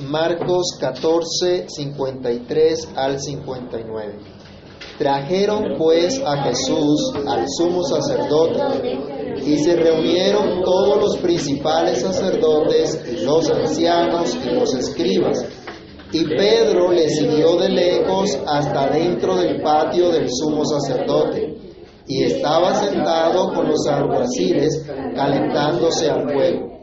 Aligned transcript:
Marcos 0.00 0.76
14, 0.78 1.64
53 1.66 2.88
al 2.94 3.18
59. 3.18 4.18
Trajeron 4.98 5.78
pues 5.78 6.20
a 6.22 6.42
Jesús 6.42 7.14
al 7.26 7.46
sumo 7.48 7.82
sacerdote 7.82 9.00
y 9.46 9.56
se 9.56 9.76
reunieron 9.76 10.60
todos 10.62 11.00
los 11.00 11.16
principales 11.22 12.02
sacerdotes 12.02 13.02
y 13.10 13.24
los 13.24 13.48
ancianos 13.48 14.36
y 14.44 14.50
los 14.50 14.74
escribas. 14.74 15.46
Y 16.12 16.24
Pedro 16.36 16.92
le 16.92 17.08
siguió 17.08 17.56
de 17.56 17.70
lejos 17.70 18.38
hasta 18.46 18.90
dentro 18.90 19.36
del 19.36 19.62
patio 19.62 20.10
del 20.10 20.28
sumo 20.30 20.66
sacerdote 20.66 21.56
y 22.06 22.24
estaba 22.24 22.74
sentado 22.74 23.54
con 23.54 23.68
los 23.68 23.86
alguaciles 23.86 24.84
calentándose 25.14 26.10
al 26.10 26.30
fuego. 26.30 26.75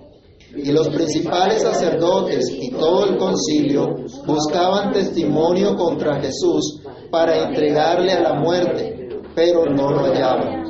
Y 0.56 0.72
los 0.72 0.90
principales 0.90 1.64
sacerdotes 1.64 2.48
y 2.50 2.70
todo 2.72 3.06
el 3.06 3.18
concilio 3.18 3.96
buscaban 4.26 4.92
testimonio 4.92 5.76
contra 5.76 6.22
Jesús 6.22 6.80
para 7.10 7.48
entregarle 7.48 8.12
a 8.12 8.22
la 8.22 8.34
muerte, 8.34 9.10
pero 9.34 9.66
no 9.66 9.90
lo 9.90 10.06
hallaban. 10.06 10.64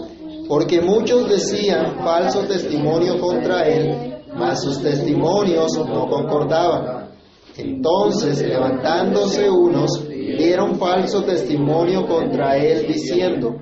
Porque 0.47 0.81
muchos 0.81 1.29
decían 1.29 1.97
falso 1.97 2.41
testimonio 2.45 3.19
contra 3.19 3.67
él, 3.67 4.23
mas 4.35 4.61
sus 4.63 4.81
testimonios 4.81 5.77
no 5.77 6.09
concordaban. 6.09 7.09
Entonces, 7.57 8.41
levantándose 8.41 9.49
unos, 9.49 10.07
dieron 10.07 10.75
falso 10.75 11.23
testimonio 11.23 12.07
contra 12.07 12.57
él, 12.57 12.87
diciendo, 12.87 13.55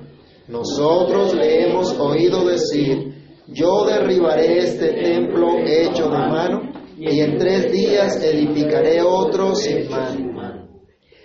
nosotros 0.48 1.34
le 1.34 1.68
hemos 1.68 1.92
oído 1.98 2.44
decir, 2.44 3.11
yo 3.48 3.84
derribaré 3.86 4.58
este 4.58 4.92
templo 4.92 5.58
hecho 5.66 6.04
de 6.04 6.18
mano 6.18 6.72
y 6.96 7.20
en 7.20 7.38
tres 7.38 7.72
días 7.72 8.22
edificaré 8.22 9.02
otro 9.02 9.54
sin 9.54 9.90
mano. 9.90 10.68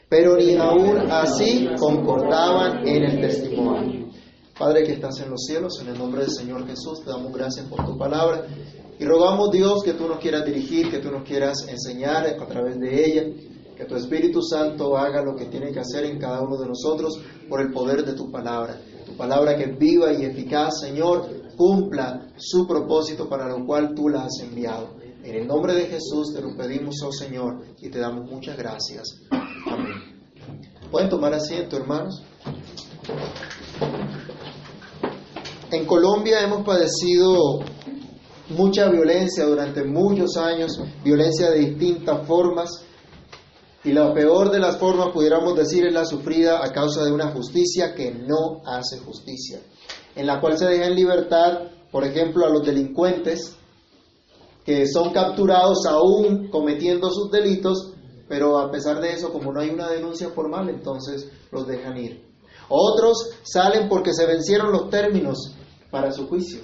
Pero 0.09 0.37
ni 0.37 0.55
aún 0.55 1.11
así 1.11 1.67
concordaban 1.77 2.87
en 2.87 3.03
el 3.03 3.21
testimonio. 3.21 4.07
Padre 4.57 4.83
que 4.83 4.93
estás 4.93 5.19
en 5.19 5.29
los 5.29 5.43
cielos, 5.45 5.79
en 5.81 5.89
el 5.89 5.97
nombre 5.99 6.21
del 6.21 6.31
Señor 6.31 6.65
Jesús, 6.65 7.03
te 7.03 7.11
damos 7.11 7.31
gracias 7.31 7.67
por 7.67 7.85
tu 7.85 7.97
palabra 7.97 8.47
y 8.99 9.05
rogamos 9.05 9.51
Dios 9.51 9.83
que 9.83 9.93
tú 9.93 10.07
nos 10.07 10.17
quieras 10.17 10.43
dirigir, 10.45 10.89
que 10.89 10.97
tú 10.97 11.11
nos 11.11 11.23
quieras 11.23 11.67
enseñar 11.67 12.25
a 12.25 12.47
través 12.47 12.79
de 12.79 13.05
ella, 13.05 13.23
que 13.75 13.85
tu 13.85 13.95
Espíritu 13.95 14.41
Santo 14.41 14.97
haga 14.97 15.21
lo 15.21 15.35
que 15.35 15.45
tiene 15.45 15.71
que 15.71 15.81
hacer 15.81 16.05
en 16.05 16.17
cada 16.17 16.41
uno 16.41 16.57
de 16.57 16.67
nosotros 16.67 17.19
por 17.47 17.61
el 17.61 17.71
poder 17.71 18.03
de 18.03 18.13
tu 18.13 18.31
palabra. 18.31 18.81
Tu 19.05 19.15
palabra 19.15 19.55
que 19.55 19.65
es 19.65 19.77
viva 19.77 20.11
y 20.11 20.25
eficaz, 20.25 20.79
Señor, 20.79 21.29
cumpla 21.57 22.27
su 22.37 22.67
propósito 22.67 23.27
para 23.27 23.49
lo 23.49 23.65
cual 23.65 23.93
tú 23.95 24.07
la 24.07 24.25
has 24.25 24.39
enviado. 24.41 24.95
En 25.23 25.35
el 25.35 25.47
nombre 25.47 25.73
de 25.73 25.87
Jesús 25.87 26.33
te 26.33 26.41
lo 26.41 26.55
pedimos, 26.55 26.95
oh 27.03 27.11
Señor, 27.11 27.65
y 27.81 27.89
te 27.89 27.99
damos 27.99 28.29
muchas 28.31 28.55
gracias. 28.55 29.19
Amén. 29.65 30.21
¿Pueden 30.89 31.09
tomar 31.09 31.33
asiento, 31.33 31.75
hermanos? 31.75 32.23
En 35.71 35.85
Colombia 35.85 36.41
hemos 36.41 36.65
padecido 36.65 37.59
mucha 38.49 38.89
violencia 38.89 39.43
durante 39.45 39.83
muchos 39.83 40.37
años, 40.37 40.79
violencia 41.03 41.49
de 41.49 41.59
distintas 41.59 42.25
formas, 42.25 42.85
y 43.83 43.91
la 43.91 44.13
peor 44.13 44.51
de 44.51 44.59
las 44.59 44.77
formas, 44.77 45.09
pudiéramos 45.13 45.57
decir, 45.57 45.85
es 45.85 45.93
la 45.93 46.05
sufrida 46.05 46.63
a 46.63 46.71
causa 46.71 47.03
de 47.03 47.11
una 47.11 47.31
justicia 47.31 47.93
que 47.93 48.11
no 48.11 48.61
hace 48.65 48.99
justicia 48.99 49.59
en 50.17 50.25
la 50.25 50.41
cual 50.41 50.57
se 50.57 50.65
deja 50.65 50.87
en 50.87 50.95
libertad, 50.95 51.59
por 51.91 52.03
ejemplo, 52.03 52.45
a 52.45 52.49
los 52.49 52.65
delincuentes 52.65 53.55
que 54.65 54.85
son 54.87 55.13
capturados 55.13 55.85
aún 55.87 56.49
cometiendo 56.49 57.09
sus 57.11 57.31
delitos, 57.31 57.93
pero 58.27 58.57
a 58.57 58.69
pesar 58.71 58.99
de 58.99 59.13
eso, 59.13 59.31
como 59.31 59.53
no 59.53 59.61
hay 59.61 59.69
una 59.69 59.89
denuncia 59.89 60.29
formal, 60.29 60.69
entonces 60.69 61.31
los 61.51 61.67
dejan 61.67 61.97
ir. 61.97 62.25
Otros 62.67 63.29
salen 63.43 63.87
porque 63.87 64.11
se 64.13 64.25
vencieron 64.25 64.71
los 64.71 64.89
términos 64.89 65.55
para 65.91 66.11
su 66.11 66.27
juicio, 66.27 66.61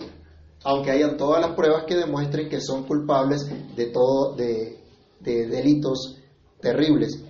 aunque 0.63 0.91
hayan 0.91 1.15
todas 1.15 1.39
las 1.39 1.55
pruebas 1.55 1.85
que 1.87 1.95
demuestren 1.95 2.49
que 2.49 2.59
son 2.59 2.83
culpables 2.83 3.47
de 3.75 3.85
todo 3.85 4.35
de, 4.35 4.79
de 5.19 5.47
delitos 5.47 6.17
terribles. 6.59 7.23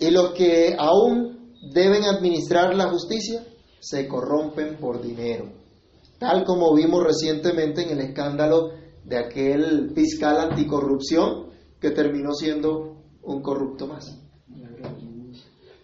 Y 0.00 0.10
los 0.10 0.32
que 0.32 0.74
aún 0.76 1.54
deben 1.72 2.04
administrar 2.04 2.74
la 2.74 2.88
justicia 2.88 3.44
se 3.80 4.08
corrompen 4.08 4.76
por 4.76 5.00
dinero, 5.00 5.52
tal 6.18 6.44
como 6.44 6.74
vimos 6.74 7.04
recientemente 7.04 7.82
en 7.82 7.90
el 7.90 8.00
escándalo 8.00 8.70
de 9.04 9.16
aquel 9.16 9.92
fiscal 9.94 10.38
anticorrupción 10.38 11.48
que 11.80 11.90
terminó 11.90 12.32
siendo 12.34 13.02
un 13.22 13.42
corrupto 13.42 13.86
más. 13.86 14.06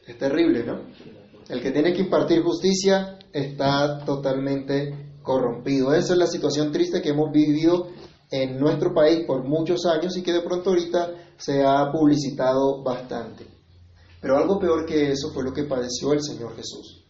Es 0.06 0.18
terrible, 0.18 0.64
¿no? 0.64 0.80
El 1.48 1.62
que 1.62 1.70
tiene 1.70 1.92
que 1.92 2.02
impartir 2.02 2.42
justicia 2.42 3.18
está 3.32 4.04
totalmente 4.04 5.16
corrompido. 5.22 5.94
Esa 5.94 6.12
es 6.12 6.18
la 6.18 6.26
situación 6.26 6.72
triste 6.72 7.00
que 7.00 7.10
hemos 7.10 7.32
vivido 7.32 7.88
en 8.30 8.58
nuestro 8.58 8.92
país 8.92 9.24
por 9.26 9.44
muchos 9.44 9.86
años 9.86 10.16
y 10.16 10.22
que 10.22 10.32
de 10.32 10.42
pronto 10.42 10.70
ahorita 10.70 11.10
se 11.36 11.62
ha 11.62 11.90
publicitado 11.90 12.82
bastante. 12.82 13.46
Pero 14.20 14.36
algo 14.36 14.58
peor 14.58 14.84
que 14.84 15.12
eso 15.12 15.30
fue 15.32 15.44
lo 15.44 15.52
que 15.52 15.64
padeció 15.64 16.12
el 16.12 16.22
Señor 16.22 16.54
Jesús 16.56 17.03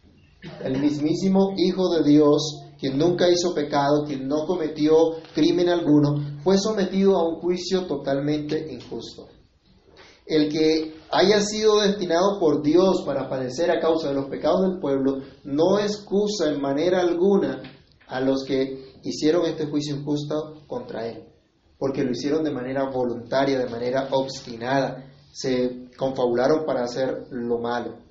el 0.63 0.81
mismísimo 0.81 1.55
Hijo 1.57 1.89
de 1.95 2.03
Dios, 2.03 2.63
quien 2.79 2.99
nunca 2.99 3.29
hizo 3.29 3.55
pecado, 3.55 4.05
quien 4.07 4.29
no 4.29 4.47
cometió 4.47 4.95
crimen 5.35 5.69
alguno, 5.69 6.39
fue 6.43 6.59
sometido 6.59 7.17
a 7.17 7.29
un 7.29 7.41
juicio 7.41 7.87
totalmente 7.87 8.73
injusto. 8.73 9.29
El 10.27 10.51
que 10.51 10.95
haya 11.11 11.41
sido 11.41 11.81
destinado 11.81 12.39
por 12.39 12.63
Dios 12.63 13.03
para 13.05 13.29
padecer 13.29 13.71
a 13.71 13.81
causa 13.81 14.09
de 14.09 14.15
los 14.15 14.27
pecados 14.27 14.63
del 14.63 14.81
pueblo 14.81 15.19
no 15.45 15.79
excusa 15.79 16.51
en 16.51 16.61
manera 16.61 17.01
alguna 17.01 17.63
a 18.07 18.21
los 18.21 18.45
que 18.45 18.95
hicieron 19.03 19.45
este 19.45 19.67
juicio 19.67 19.97
injusto 19.97 20.63
contra 20.67 21.07
él, 21.07 21.25
porque 21.79 22.05
lo 22.05 22.13
hicieron 22.13 22.43
de 22.43 22.53
manera 22.53 22.89
voluntaria, 22.91 23.59
de 23.59 23.69
manera 23.69 24.09
obstinada, 24.13 25.11
se 25.31 25.91
confabularon 25.97 26.65
para 26.65 26.85
hacer 26.85 27.27
lo 27.31 27.59
malo 27.59 28.05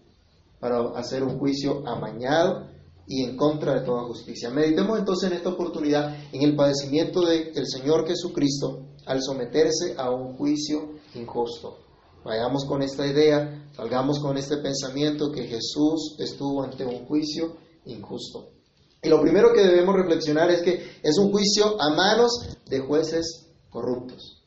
para 0.63 0.97
hacer 0.97 1.21
un 1.23 1.37
juicio 1.39 1.85
amañado 1.85 2.69
y 3.05 3.25
en 3.25 3.35
contra 3.35 3.73
de 3.73 3.85
toda 3.85 4.03
justicia. 4.03 4.49
Meditemos 4.49 4.97
entonces 4.97 5.29
en 5.29 5.35
esta 5.35 5.49
oportunidad 5.49 6.15
en 6.31 6.41
el 6.41 6.55
padecimiento 6.55 7.19
del 7.25 7.67
Señor 7.67 8.07
Jesucristo 8.07 8.85
al 9.05 9.21
someterse 9.21 9.95
a 9.97 10.09
un 10.09 10.37
juicio 10.37 10.93
injusto. 11.15 11.79
Vayamos 12.23 12.63
con 12.63 12.81
esta 12.81 13.05
idea, 13.05 13.67
salgamos 13.75 14.21
con 14.21 14.37
este 14.37 14.55
pensamiento 14.59 15.33
que 15.33 15.47
Jesús 15.47 16.15
estuvo 16.19 16.63
ante 16.63 16.85
un 16.85 17.07
juicio 17.07 17.57
injusto. 17.83 18.51
Y 19.01 19.09
lo 19.09 19.19
primero 19.19 19.51
que 19.53 19.63
debemos 19.63 19.95
reflexionar 19.95 20.49
es 20.49 20.61
que 20.61 20.81
es 21.03 21.17
un 21.17 21.29
juicio 21.29 21.75
a 21.81 21.93
manos 21.93 22.57
de 22.69 22.79
jueces 22.79 23.49
corruptos. 23.69 24.45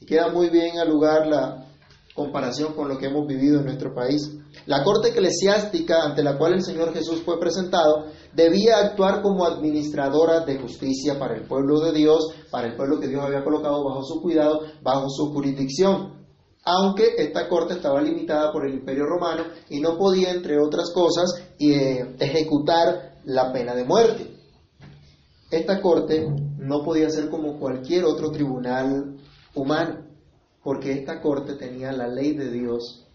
Y 0.00 0.06
queda 0.06 0.32
muy 0.32 0.48
bien 0.48 0.78
al 0.78 0.88
lugar 0.88 1.26
la 1.26 1.66
comparación 2.14 2.72
con 2.72 2.88
lo 2.88 2.96
que 2.96 3.08
hemos 3.08 3.26
vivido 3.26 3.58
en 3.58 3.66
nuestro 3.66 3.94
país. 3.94 4.39
La 4.66 4.82
corte 4.82 5.08
eclesiástica 5.10 6.02
ante 6.02 6.22
la 6.22 6.36
cual 6.36 6.54
el 6.54 6.62
Señor 6.62 6.92
Jesús 6.92 7.22
fue 7.22 7.38
presentado 7.38 8.06
debía 8.34 8.78
actuar 8.78 9.22
como 9.22 9.44
administradora 9.44 10.40
de 10.40 10.58
justicia 10.58 11.18
para 11.18 11.36
el 11.36 11.46
pueblo 11.46 11.80
de 11.80 11.92
Dios, 11.92 12.34
para 12.50 12.68
el 12.68 12.76
pueblo 12.76 13.00
que 13.00 13.08
Dios 13.08 13.24
había 13.24 13.44
colocado 13.44 13.84
bajo 13.84 14.02
su 14.02 14.20
cuidado, 14.20 14.60
bajo 14.82 15.08
su 15.08 15.32
jurisdicción. 15.32 16.20
Aunque 16.64 17.14
esta 17.16 17.48
corte 17.48 17.74
estaba 17.74 18.02
limitada 18.02 18.52
por 18.52 18.66
el 18.66 18.74
imperio 18.74 19.06
romano 19.06 19.44
y 19.70 19.80
no 19.80 19.96
podía, 19.96 20.30
entre 20.30 20.58
otras 20.60 20.92
cosas, 20.92 21.30
eh, 21.58 22.16
ejecutar 22.18 23.20
la 23.24 23.52
pena 23.52 23.74
de 23.74 23.84
muerte. 23.84 24.36
Esta 25.50 25.80
corte 25.80 26.28
no 26.58 26.82
podía 26.84 27.08
ser 27.08 27.30
como 27.30 27.58
cualquier 27.58 28.04
otro 28.04 28.30
tribunal 28.30 29.16
humano, 29.54 30.06
porque 30.62 30.92
esta 30.92 31.20
corte 31.20 31.54
tenía 31.54 31.92
la 31.92 32.06
ley 32.08 32.34
de 32.34 32.50
Dios 32.50 33.06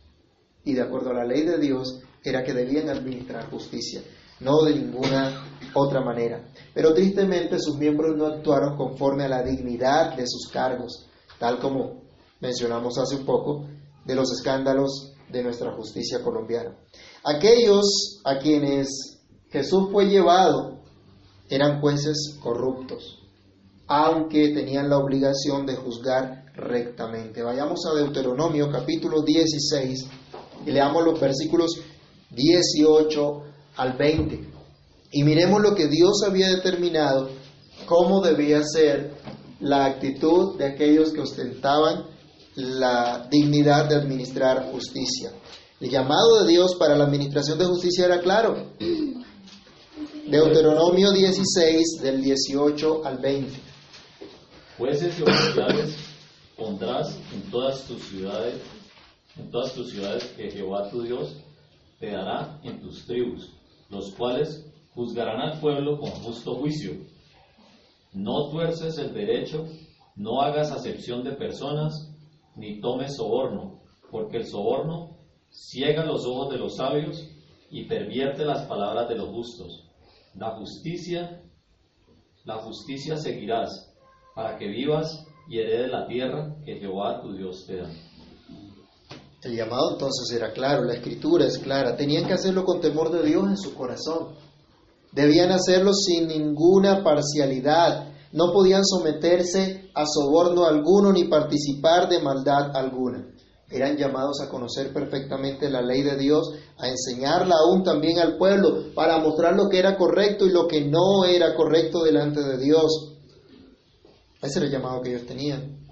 y 0.66 0.74
de 0.74 0.82
acuerdo 0.82 1.12
a 1.12 1.14
la 1.14 1.26
ley 1.26 1.44
de 1.44 1.58
Dios 1.60 2.02
era 2.24 2.44
que 2.44 2.54
debían 2.54 2.90
administrar 2.90 3.50
justicia, 3.50 4.02
no 4.40 4.64
de 4.64 4.76
ninguna 4.76 5.46
otra 5.76 6.02
manera. 6.02 6.44
Pero 6.74 6.94
tristemente 6.94 7.60
sus 7.60 7.78
miembros 7.78 8.18
no 8.18 8.26
actuaron 8.26 8.76
conforme 8.76 9.24
a 9.24 9.30
la 9.30 9.44
dignidad 9.44 10.16
de 10.16 10.26
sus 10.28 10.50
cargos, 10.52 11.08
tal 11.40 11.60
como 11.60 12.02
mencionamos 12.42 12.98
hace 12.98 13.16
un 13.16 13.26
poco 13.26 13.68
de 14.04 14.16
los 14.16 14.32
escándalos 14.32 15.14
de 15.30 15.44
nuestra 15.44 15.72
justicia 15.74 16.24
colombiana. 16.24 16.76
Aquellos 17.24 18.22
a 18.24 18.40
quienes 18.40 19.20
Jesús 19.50 19.90
fue 19.92 20.06
llevado 20.06 20.84
eran 21.50 21.80
jueces 21.80 22.38
corruptos, 22.42 23.20
aunque 23.88 24.52
tenían 24.54 24.90
la 24.90 24.98
obligación 24.98 25.66
de 25.66 25.76
juzgar 25.76 26.46
rectamente. 26.56 27.44
Vayamos 27.44 27.86
a 27.86 27.96
Deuteronomio 27.96 28.72
capítulo 28.72 29.22
16 29.22 30.25
y 30.66 30.72
leamos 30.72 31.04
los 31.04 31.20
versículos 31.20 31.80
18 32.32 33.44
al 33.78 33.94
20. 33.94 34.50
Y 35.12 35.24
miremos 35.24 35.62
lo 35.62 35.76
que 35.76 35.88
Dios 35.88 36.24
había 36.28 36.50
determinado, 36.50 37.30
cómo 37.86 38.22
debía 38.22 38.62
ser 38.64 39.14
la 39.60 39.86
actitud 39.86 40.58
de 40.58 40.66
aquellos 40.66 41.12
que 41.12 41.22
ostentaban 41.22 42.06
la 42.56 43.28
dignidad 43.30 43.90
de 43.90 43.96
administrar 43.96 44.72
justicia. 44.72 45.32
El 45.80 45.90
llamado 45.90 46.44
de 46.44 46.52
Dios 46.52 46.76
para 46.76 46.96
la 46.96 47.06
administración 47.06 47.60
de 47.60 47.66
justicia 47.66 48.06
era 48.06 48.22
claro. 48.22 48.56
Deuteronomio 50.28 51.12
16, 51.12 52.02
del 52.02 52.22
18 52.22 53.06
al 53.06 53.18
20. 53.20 53.60
Jueces 54.78 55.20
y 55.20 55.22
oficiales 55.22 55.96
pondrás 56.58 57.16
en 57.34 57.42
todas 57.52 57.82
tus 57.84 58.02
ciudades, 58.04 58.56
en 59.38 59.52
todas 59.52 59.74
tus 59.74 59.92
ciudades 59.92 60.26
que 60.36 60.52
Jehová 60.52 60.90
tu 60.90 61.02
Dios 61.02 61.36
te 62.00 62.12
dará 62.12 62.60
en 62.64 62.80
tus 62.82 63.06
tribus, 63.06 63.52
los 63.90 64.12
cuales 64.16 64.66
juzgarán 64.94 65.42
al 65.42 65.60
pueblo 65.60 66.00
con 66.00 66.10
justo 66.10 66.56
juicio. 66.56 66.94
No 68.14 68.50
tuerces 68.50 68.98
el 68.98 69.14
derecho, 69.14 69.66
no 70.16 70.42
hagas 70.42 70.72
acepción 70.72 71.24
de 71.24 71.34
personas, 71.34 72.14
ni 72.56 72.80
tomes 72.80 73.16
soborno, 73.18 73.82
porque 74.10 74.38
el 74.38 74.48
soborno 74.48 75.18
ciega 75.50 76.06
los 76.06 76.26
ojos 76.26 76.50
de 76.52 76.58
los 76.58 76.78
sabios 76.78 77.28
y 77.70 77.86
pervierte 77.86 78.46
las 78.46 78.66
palabras 78.68 79.10
de 79.10 79.16
los 79.16 79.30
justos. 79.30 79.90
La 80.34 80.52
justicia, 80.52 81.42
la 82.46 82.56
justicia 82.58 83.18
seguirás, 83.18 83.94
para 84.34 84.58
que 84.58 84.68
vivas 84.68 85.26
y 85.48 85.60
heredes 85.60 85.92
la 85.92 86.08
tierra 86.08 86.56
que 86.66 86.78
Jehová 86.78 87.22
tu 87.22 87.34
Dios 87.34 87.66
te 87.66 87.78
da. 87.78 87.90
El 89.46 89.56
llamado 89.56 89.92
entonces 89.92 90.36
era 90.36 90.52
claro, 90.54 90.84
la 90.84 90.96
escritura 90.96 91.46
es 91.46 91.60
clara. 91.60 91.96
Tenían 91.96 92.26
que 92.26 92.34
hacerlo 92.34 92.66
con 92.66 92.82
temor 92.82 93.12
de 93.12 93.22
Dios 93.22 93.48
en 93.48 93.58
su 93.58 93.76
corazón. 93.76 94.30
Debían 95.12 95.52
hacerlo 95.52 95.94
sin 95.94 96.28
ninguna 96.28 97.04
parcialidad. 97.04 98.08
No 98.32 98.52
podían 98.52 98.84
someterse 98.84 99.92
a 99.94 100.04
soborno 100.08 100.66
alguno 100.66 101.14
ni 101.14 101.26
participar 101.26 102.10
de 102.10 102.24
maldad 102.24 102.76
alguna. 102.76 103.24
Eran 103.70 103.98
llamados 103.98 104.42
a 104.42 104.50
conocer 104.50 104.92
perfectamente 104.92 105.70
la 105.70 105.84
ley 105.84 106.02
de 106.02 106.18
Dios, 106.18 106.50
a 106.80 106.88
enseñarla 106.88 107.54
aún 107.56 107.84
también 107.84 108.18
al 108.18 108.38
pueblo, 108.38 108.96
para 108.96 109.20
mostrar 109.20 109.56
lo 109.56 109.70
que 109.70 109.78
era 109.78 109.96
correcto 109.96 110.48
y 110.48 110.52
lo 110.52 110.68
que 110.68 110.86
no 110.86 111.24
era 111.24 111.54
correcto 111.54 112.04
delante 112.04 112.42
de 112.42 112.58
Dios. 112.58 113.14
Ese 114.42 114.58
era 114.58 114.66
el 114.66 114.72
llamado 114.72 115.02
que 115.02 115.10
ellos 115.10 115.28
tenían. 115.28 115.86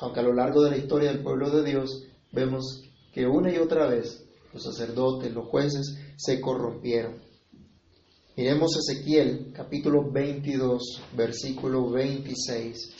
Aunque 0.00 0.20
a 0.20 0.24
lo 0.24 0.34
largo 0.34 0.62
de 0.62 0.70
la 0.70 0.76
historia 0.76 1.10
del 1.10 1.22
pueblo 1.22 1.48
de 1.48 1.64
Dios 1.64 2.02
vemos 2.34 2.82
que 3.12 3.26
una 3.26 3.52
y 3.52 3.58
otra 3.58 3.86
vez 3.86 4.24
los 4.52 4.64
sacerdotes, 4.64 5.32
los 5.32 5.46
jueces 5.46 5.96
se 6.16 6.40
corrompieron. 6.40 7.22
Miremos 8.36 8.76
Ezequiel 8.76 9.52
capítulo 9.54 10.10
22, 10.10 11.02
versículo 11.16 11.88
26. 11.90 12.90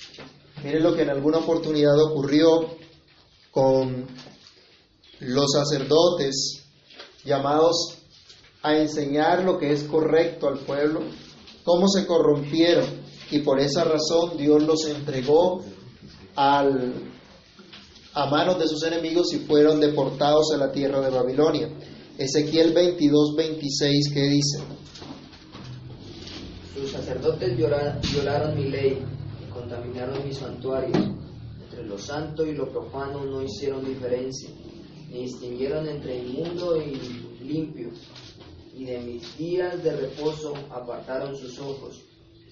Miren 0.63 0.83
lo 0.83 0.95
que 0.95 1.03
en 1.03 1.11
alguna 1.11 1.39
oportunidad 1.39 2.01
ocurrió 2.01 2.77
con 3.51 4.07
los 5.21 5.53
sacerdotes 5.53 6.65
llamados 7.25 7.99
a 8.63 8.77
enseñar 8.79 9.45
lo 9.45 9.59
que 9.59 9.73
es 9.73 9.83
correcto 9.85 10.49
al 10.49 10.61
pueblo, 10.61 11.01
cómo 11.65 11.89
se 11.89 12.07
corrompieron 12.07 13.05
y 13.31 13.41
por 13.41 13.59
esa 13.59 13.85
razón 13.85 14.37
Dios 14.37 14.63
los 14.63 14.87
entregó 14.87 15.65
al, 16.37 17.14
a 18.15 18.27
manos 18.27 18.61
de 18.61 18.69
sus 18.69 18.83
enemigos 18.85 19.33
y 19.33 19.39
fueron 19.41 19.81
deportados 19.81 20.53
a 20.55 20.59
la 20.59 20.71
tierra 20.71 21.01
de 21.01 21.11
Babilonia. 21.11 21.69
Ezequiel 22.17 22.73
22, 22.73 23.35
26, 23.37 24.13
¿qué 24.15 24.23
dice? 24.23 24.63
Sus 26.75 26.93
sacerdotes 26.93 27.57
violaron 27.57 28.57
mi 28.57 28.71
ley 28.71 29.05
y 29.43 29.51
contaminaron 29.51 30.25
mis 30.25 30.37
santuarios. 30.37 30.97
Entre 31.65 31.85
lo 31.85 31.99
santo 31.99 32.47
y 32.47 32.55
lo 32.55 32.71
profano 32.71 33.25
no 33.25 33.43
hicieron 33.43 33.85
diferencia, 33.85 34.49
ni 35.09 35.23
distinguieron 35.23 35.89
entre 35.89 36.19
inmundo 36.19 36.81
y 36.81 37.45
limpio. 37.45 37.91
Y 38.77 38.85
de 38.85 39.01
mis 39.01 39.37
días 39.37 39.83
de 39.83 39.97
reposo 39.97 40.55
apartaron 40.71 41.37
sus 41.37 41.59
ojos, 41.59 42.01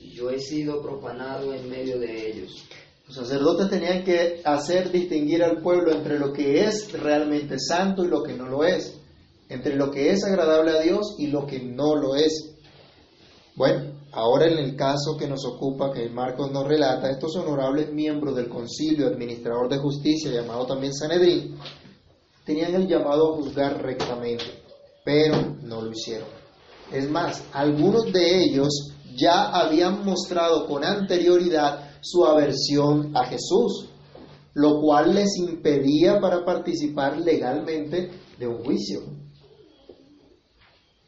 y 0.00 0.11
yo 0.11 0.31
he 0.31 0.41
sido 0.41 0.82
profanado 0.82 1.55
en 1.55 1.69
medio 1.70 2.00
de 2.00 2.31
ellos. 2.31 2.64
Los 3.06 3.16
sacerdotes 3.16 3.69
tenían 3.69 4.04
que 4.04 4.40
hacer 4.44 4.90
distinguir 4.90 5.43
al 5.43 5.60
pueblo 5.60 5.93
entre 5.93 6.19
lo 6.19 6.32
que 6.32 6.64
es 6.64 6.93
realmente 6.93 7.58
santo 7.58 8.04
y 8.04 8.08
lo 8.08 8.22
que 8.22 8.34
no 8.34 8.49
lo 8.49 8.64
es, 8.64 8.94
entre 9.49 9.76
lo 9.76 9.90
que 9.90 10.10
es 10.10 10.25
agradable 10.25 10.70
a 10.70 10.81
Dios 10.81 11.16
y 11.19 11.26
lo 11.26 11.46
que 11.46 11.60
no 11.60 11.96
lo 11.96 12.14
es. 12.14 12.54
Bueno, 13.54 13.93
ahora 14.12 14.46
en 14.46 14.58
el 14.58 14.76
caso 14.76 15.16
que 15.19 15.28
nos 15.28 15.44
ocupa, 15.44 15.93
que 15.93 16.08
Marcos 16.08 16.50
nos 16.52 16.66
relata, 16.66 17.10
estos 17.10 17.37
honorables 17.37 17.93
miembros 17.93 18.34
del 18.37 18.49
concilio 18.49 19.08
administrador 19.08 19.69
de 19.69 19.78
justicia, 19.78 20.31
llamado 20.31 20.66
también 20.66 20.94
Sanedrín, 20.94 21.58
tenían 22.44 22.75
el 22.75 22.88
llamado 22.88 23.32
a 23.32 23.37
juzgar 23.37 23.82
rectamente, 23.82 24.44
pero 25.04 25.56
no 25.62 25.82
lo 25.82 25.90
hicieron. 25.90 26.28
Es 26.90 27.08
más, 27.10 27.43
algunos 27.52 28.12
de 28.12 28.44
ellos 28.44 28.93
ya 29.16 29.50
habían 29.50 30.04
mostrado 30.04 30.66
con 30.66 30.84
anterioridad 30.84 31.91
su 32.02 32.26
aversión 32.26 33.16
a 33.16 33.25
Jesús, 33.25 33.88
lo 34.54 34.81
cual 34.81 35.14
les 35.14 35.37
impedía 35.38 36.20
para 36.20 36.44
participar 36.44 37.19
legalmente 37.19 38.10
de 38.38 38.46
un 38.46 38.62
juicio. 38.64 39.00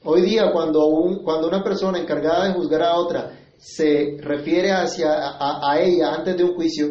Hoy 0.04 0.22
día, 0.22 0.52
cuando, 0.52 0.86
un, 0.86 1.22
cuando 1.24 1.48
una 1.48 1.62
persona 1.62 1.98
encargada 1.98 2.46
de 2.46 2.54
juzgar 2.54 2.82
a 2.82 2.96
otra 2.96 3.38
se 3.58 4.18
refiere 4.20 4.70
hacia, 4.70 5.10
a, 5.10 5.80
ella 5.80 6.14
antes 6.14 6.36
de 6.36 6.44
un 6.44 6.54
juicio, 6.54 6.86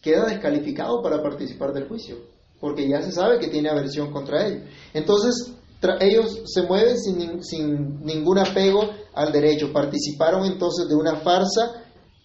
queda 0.00 0.26
descalificado 0.26 1.02
para 1.02 1.22
participar 1.22 1.72
del 1.72 1.88
juicio, 1.88 2.16
porque 2.60 2.88
ya 2.88 3.02
se 3.02 3.12
sabe 3.12 3.38
que 3.38 3.48
tiene 3.48 3.68
aversión 3.68 4.10
contra 4.10 4.46
él. 4.46 4.68
Entonces, 4.94 5.52
ellos 6.00 6.42
se 6.46 6.62
mueven 6.62 6.96
sin, 6.96 7.42
sin, 7.42 8.00
ningún 8.04 8.38
apego 8.38 8.88
al 9.14 9.32
derecho. 9.32 9.72
Participaron 9.72 10.44
entonces 10.46 10.88
de 10.88 10.94
una 10.94 11.16
farsa 11.16 11.81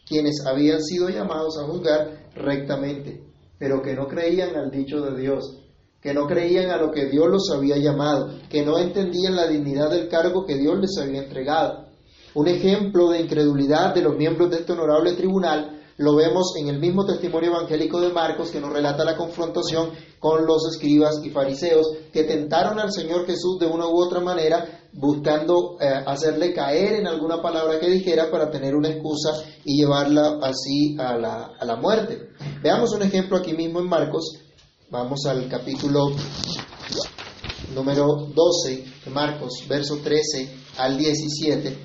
quienes 0.07 0.45
habían 0.45 0.81
sido 0.81 1.09
llamados 1.09 1.57
a 1.57 1.65
juzgar 1.65 2.29
rectamente, 2.35 3.23
pero 3.57 3.81
que 3.81 3.95
no 3.95 4.07
creían 4.07 4.55
al 4.55 4.71
dicho 4.71 5.01
de 5.01 5.19
Dios, 5.19 5.63
que 6.01 6.13
no 6.13 6.27
creían 6.27 6.69
a 6.69 6.77
lo 6.77 6.91
que 6.91 7.07
Dios 7.07 7.27
los 7.27 7.49
había 7.53 7.77
llamado, 7.77 8.29
que 8.49 8.63
no 8.63 8.77
entendían 8.77 9.35
la 9.35 9.47
dignidad 9.47 9.89
del 9.89 10.07
cargo 10.07 10.45
que 10.45 10.55
Dios 10.57 10.79
les 10.79 10.97
había 10.97 11.23
entregado. 11.23 11.87
Un 12.35 12.47
ejemplo 12.47 13.09
de 13.09 13.21
incredulidad 13.21 13.93
de 13.93 14.03
los 14.03 14.15
miembros 14.15 14.49
de 14.51 14.57
este 14.57 14.73
honorable 14.73 15.13
tribunal 15.13 15.77
lo 15.97 16.15
vemos 16.15 16.53
en 16.57 16.67
el 16.67 16.79
mismo 16.79 17.05
testimonio 17.05 17.49
evangélico 17.49 17.99
de 17.99 18.13
Marcos 18.13 18.51
que 18.51 18.61
nos 18.61 18.71
relata 18.71 19.03
la 19.03 19.17
confrontación 19.17 19.89
con 20.19 20.45
los 20.45 20.69
escribas 20.71 21.15
y 21.23 21.31
fariseos 21.31 21.87
que 22.13 22.23
tentaron 22.23 22.79
al 22.79 22.91
Señor 22.91 23.25
Jesús 23.25 23.57
de 23.59 23.65
una 23.65 23.87
u 23.87 23.99
otra 23.99 24.19
manera 24.19 24.86
buscando 24.97 25.77
eh, 25.79 26.03
hacerle 26.05 26.53
caer 26.53 26.95
en 26.95 27.07
alguna 27.07 27.39
palabra 27.39 27.79
que 27.79 27.87
dijera 27.87 28.31
para 28.31 28.49
tener 28.49 28.75
una 28.75 28.89
excusa 28.89 29.29
y 29.63 29.77
llevarla 29.77 30.39
así 30.41 30.97
a 30.99 31.15
la, 31.15 31.51
a 31.59 31.65
la 31.65 31.75
muerte. 31.75 32.29
Veamos 32.63 32.91
un 32.93 33.03
ejemplo 33.03 33.37
aquí 33.37 33.53
mismo 33.53 33.79
en 33.79 33.87
Marcos. 33.87 34.39
Vamos 34.89 35.25
al 35.27 35.47
capítulo 35.47 36.09
número 37.75 38.27
12 38.33 38.85
de 39.05 39.11
Marcos, 39.11 39.63
verso 39.69 39.97
13 39.97 40.49
al 40.77 40.97
17. 40.97 41.77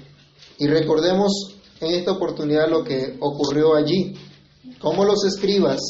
Y 0.58 0.66
recordemos 0.66 1.54
en 1.80 1.92
esta 1.92 2.12
oportunidad 2.12 2.70
lo 2.70 2.82
que 2.82 3.18
ocurrió 3.20 3.74
allí. 3.74 4.14
Cómo 4.78 5.04
los 5.04 5.24
escribas 5.24 5.80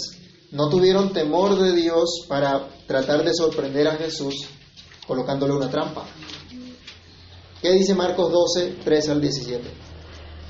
no 0.51 0.69
tuvieron 0.69 1.13
temor 1.13 1.57
de 1.57 1.73
Dios 1.73 2.25
para 2.29 2.69
tratar 2.87 3.25
de 3.25 3.33
sorprender 3.33 3.87
a 3.87 3.97
Jesús 3.97 4.49
colocándole 5.07 5.55
una 5.55 5.71
trampa. 5.71 6.05
¿Qué 7.63 7.71
dice 7.75 7.95
Marcos 7.95 8.33
12, 8.33 8.79
13 8.83 9.13
al 9.13 9.21
17? 9.21 9.63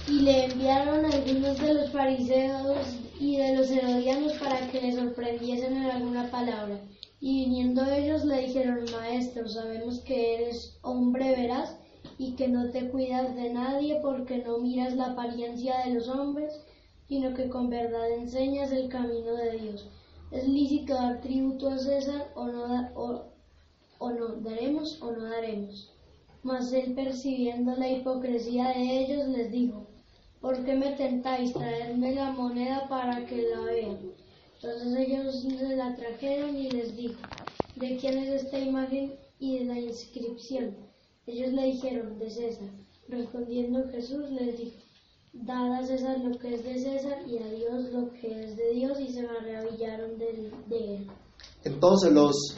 Y 0.08 0.20
le 0.20 0.46
enviaron 0.46 1.04
algunos 1.04 1.58
de 1.58 1.74
los 1.74 1.90
fariseos 1.90 2.86
y 3.20 3.36
de 3.36 3.54
los 3.54 3.70
herodianos 3.70 4.32
para 4.38 4.66
que 4.70 4.80
le 4.80 4.94
sorprendiesen 4.94 5.76
en 5.76 5.90
alguna 5.90 6.30
palabra. 6.30 6.80
Y 7.20 7.44
viniendo 7.44 7.84
ellos 7.84 8.24
le 8.24 8.46
dijeron, 8.46 8.86
Maestro, 8.90 9.46
sabemos 9.46 10.00
que 10.06 10.36
eres 10.36 10.78
hombre 10.80 11.36
veraz 11.36 11.76
y 12.16 12.34
que 12.34 12.48
no 12.48 12.70
te 12.70 12.88
cuidas 12.88 13.36
de 13.36 13.52
nadie 13.52 14.00
porque 14.00 14.38
no 14.38 14.56
miras 14.60 14.96
la 14.96 15.08
apariencia 15.08 15.84
de 15.84 15.92
los 15.92 16.08
hombres, 16.08 16.64
sino 17.08 17.34
que 17.34 17.50
con 17.50 17.68
verdad 17.68 18.10
enseñas 18.10 18.72
el 18.72 18.88
camino 18.88 19.34
de 19.34 19.58
Dios. 19.58 19.86
¿Es 20.30 20.48
lícito 20.48 20.94
dar 20.94 21.20
tributo 21.20 21.68
a 21.68 21.76
César 21.76 22.32
o 22.34 22.46
no, 22.46 22.88
o 23.98 24.10
no 24.12 24.28
daremos 24.36 24.98
o 25.02 25.12
no 25.12 25.24
daremos? 25.24 25.91
Mas 26.42 26.72
él 26.72 26.94
percibiendo 26.94 27.76
la 27.76 27.88
hipocresía 27.88 28.68
de 28.68 29.04
ellos 29.04 29.28
les 29.28 29.50
dijo, 29.52 29.86
¿por 30.40 30.64
qué 30.64 30.74
me 30.74 30.92
tentáis? 30.92 31.52
Traedme 31.52 32.14
la 32.14 32.32
moneda 32.32 32.88
para 32.88 33.24
que 33.26 33.42
la 33.42 33.60
vean. 33.60 33.98
Entonces 34.56 35.08
ellos 35.08 35.42
se 35.42 35.76
la 35.76 35.94
trajeron 35.94 36.56
y 36.56 36.70
les 36.70 36.96
dijo, 36.96 37.20
¿de 37.76 37.96
quién 37.96 38.18
es 38.18 38.42
esta 38.44 38.58
imagen 38.58 39.14
y 39.38 39.58
de 39.58 39.64
la 39.66 39.78
inscripción? 39.78 40.76
Ellos 41.26 41.52
le 41.52 41.66
dijeron, 41.66 42.18
de 42.18 42.30
César. 42.30 42.68
Respondiendo 43.08 43.88
Jesús 43.90 44.30
les 44.30 44.58
dijo, 44.58 44.76
dad 45.32 45.74
a 45.74 45.86
César 45.86 46.18
lo 46.20 46.36
que 46.38 46.54
es 46.54 46.64
de 46.64 46.78
César 46.78 47.18
y 47.26 47.38
a 47.38 47.46
Dios 47.46 47.92
lo 47.92 48.12
que 48.12 48.44
es 48.44 48.56
de 48.56 48.72
Dios, 48.72 48.98
y 49.00 49.12
se 49.12 49.22
maravillaron 49.22 50.18
de, 50.18 50.50
de 50.66 50.96
él. 50.96 51.06
Entonces 51.64 52.12
los 52.12 52.56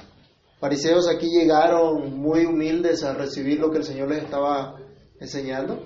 fariseos 0.60 1.08
aquí 1.08 1.28
llegaron 1.28 2.16
muy 2.18 2.46
humildes 2.46 3.02
a 3.04 3.14
recibir 3.14 3.60
lo 3.60 3.70
que 3.70 3.78
el 3.78 3.84
Señor 3.84 4.08
les 4.10 4.24
estaba 4.24 4.76
enseñando. 5.20 5.82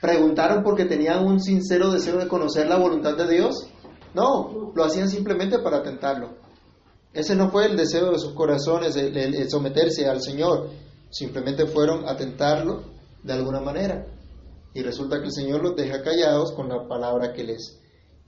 Preguntaron 0.00 0.62
porque 0.62 0.86
tenían 0.86 1.26
un 1.26 1.40
sincero 1.40 1.90
deseo 1.90 2.18
de 2.18 2.28
conocer 2.28 2.66
la 2.66 2.78
voluntad 2.78 3.16
de 3.16 3.28
Dios. 3.28 3.68
No, 4.14 4.72
lo 4.74 4.84
hacían 4.84 5.08
simplemente 5.08 5.58
para 5.58 5.82
tentarlo. 5.82 6.38
Ese 7.12 7.34
no 7.34 7.50
fue 7.50 7.66
el 7.66 7.76
deseo 7.76 8.12
de 8.12 8.18
sus 8.18 8.32
corazones, 8.34 8.96
el, 8.96 9.50
someterse 9.50 10.06
al 10.06 10.22
Señor. 10.22 10.70
Simplemente 11.10 11.66
fueron 11.66 12.08
a 12.08 12.16
tentarlo 12.16 12.84
de 13.22 13.32
alguna 13.32 13.60
manera. 13.60 14.06
Y 14.72 14.82
resulta 14.82 15.18
que 15.18 15.26
el 15.26 15.32
Señor 15.32 15.62
los 15.62 15.76
deja 15.76 16.02
callados 16.02 16.52
con 16.52 16.68
la 16.68 16.86
palabra 16.86 17.32
que 17.32 17.44
les, 17.44 17.78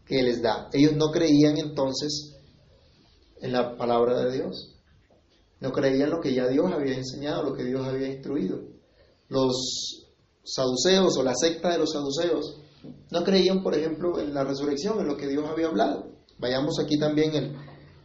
que 0.05 0.23
les 0.23 0.43
da. 0.43 0.69
Ellos 0.73 0.95
no 0.97 1.11
creían 1.11 1.57
entonces 1.57 2.37
en 3.41 3.52
la 3.52 3.76
palabra 3.76 4.19
de 4.25 4.33
Dios. 4.33 4.72
No 5.62 5.71
creían 5.71 6.11
lo 6.11 6.21
que 6.21 6.35
ya 6.35 6.49
Dios 6.49 6.73
había 6.73 6.97
enseñado, 6.97 7.45
lo 7.45 7.54
que 7.54 7.62
Dios 7.62 7.87
había 7.87 8.09
instruido. 8.09 8.59
Los 9.28 10.09
saduceos 10.42 11.16
o 11.16 11.23
la 11.23 11.35
secta 11.37 11.71
de 11.71 11.78
los 11.78 11.92
saduceos 11.92 12.59
no 13.12 13.23
creían, 13.23 13.62
por 13.62 13.75
ejemplo, 13.75 14.19
en 14.19 14.35
la 14.35 14.42
resurrección, 14.42 14.99
en 14.99 15.07
lo 15.07 15.16
que 15.16 15.28
Dios 15.28 15.45
había 15.49 15.69
hablado. 15.69 16.11
Vayamos 16.38 16.81
aquí 16.81 16.99
también 16.99 17.35
en, 17.37 17.54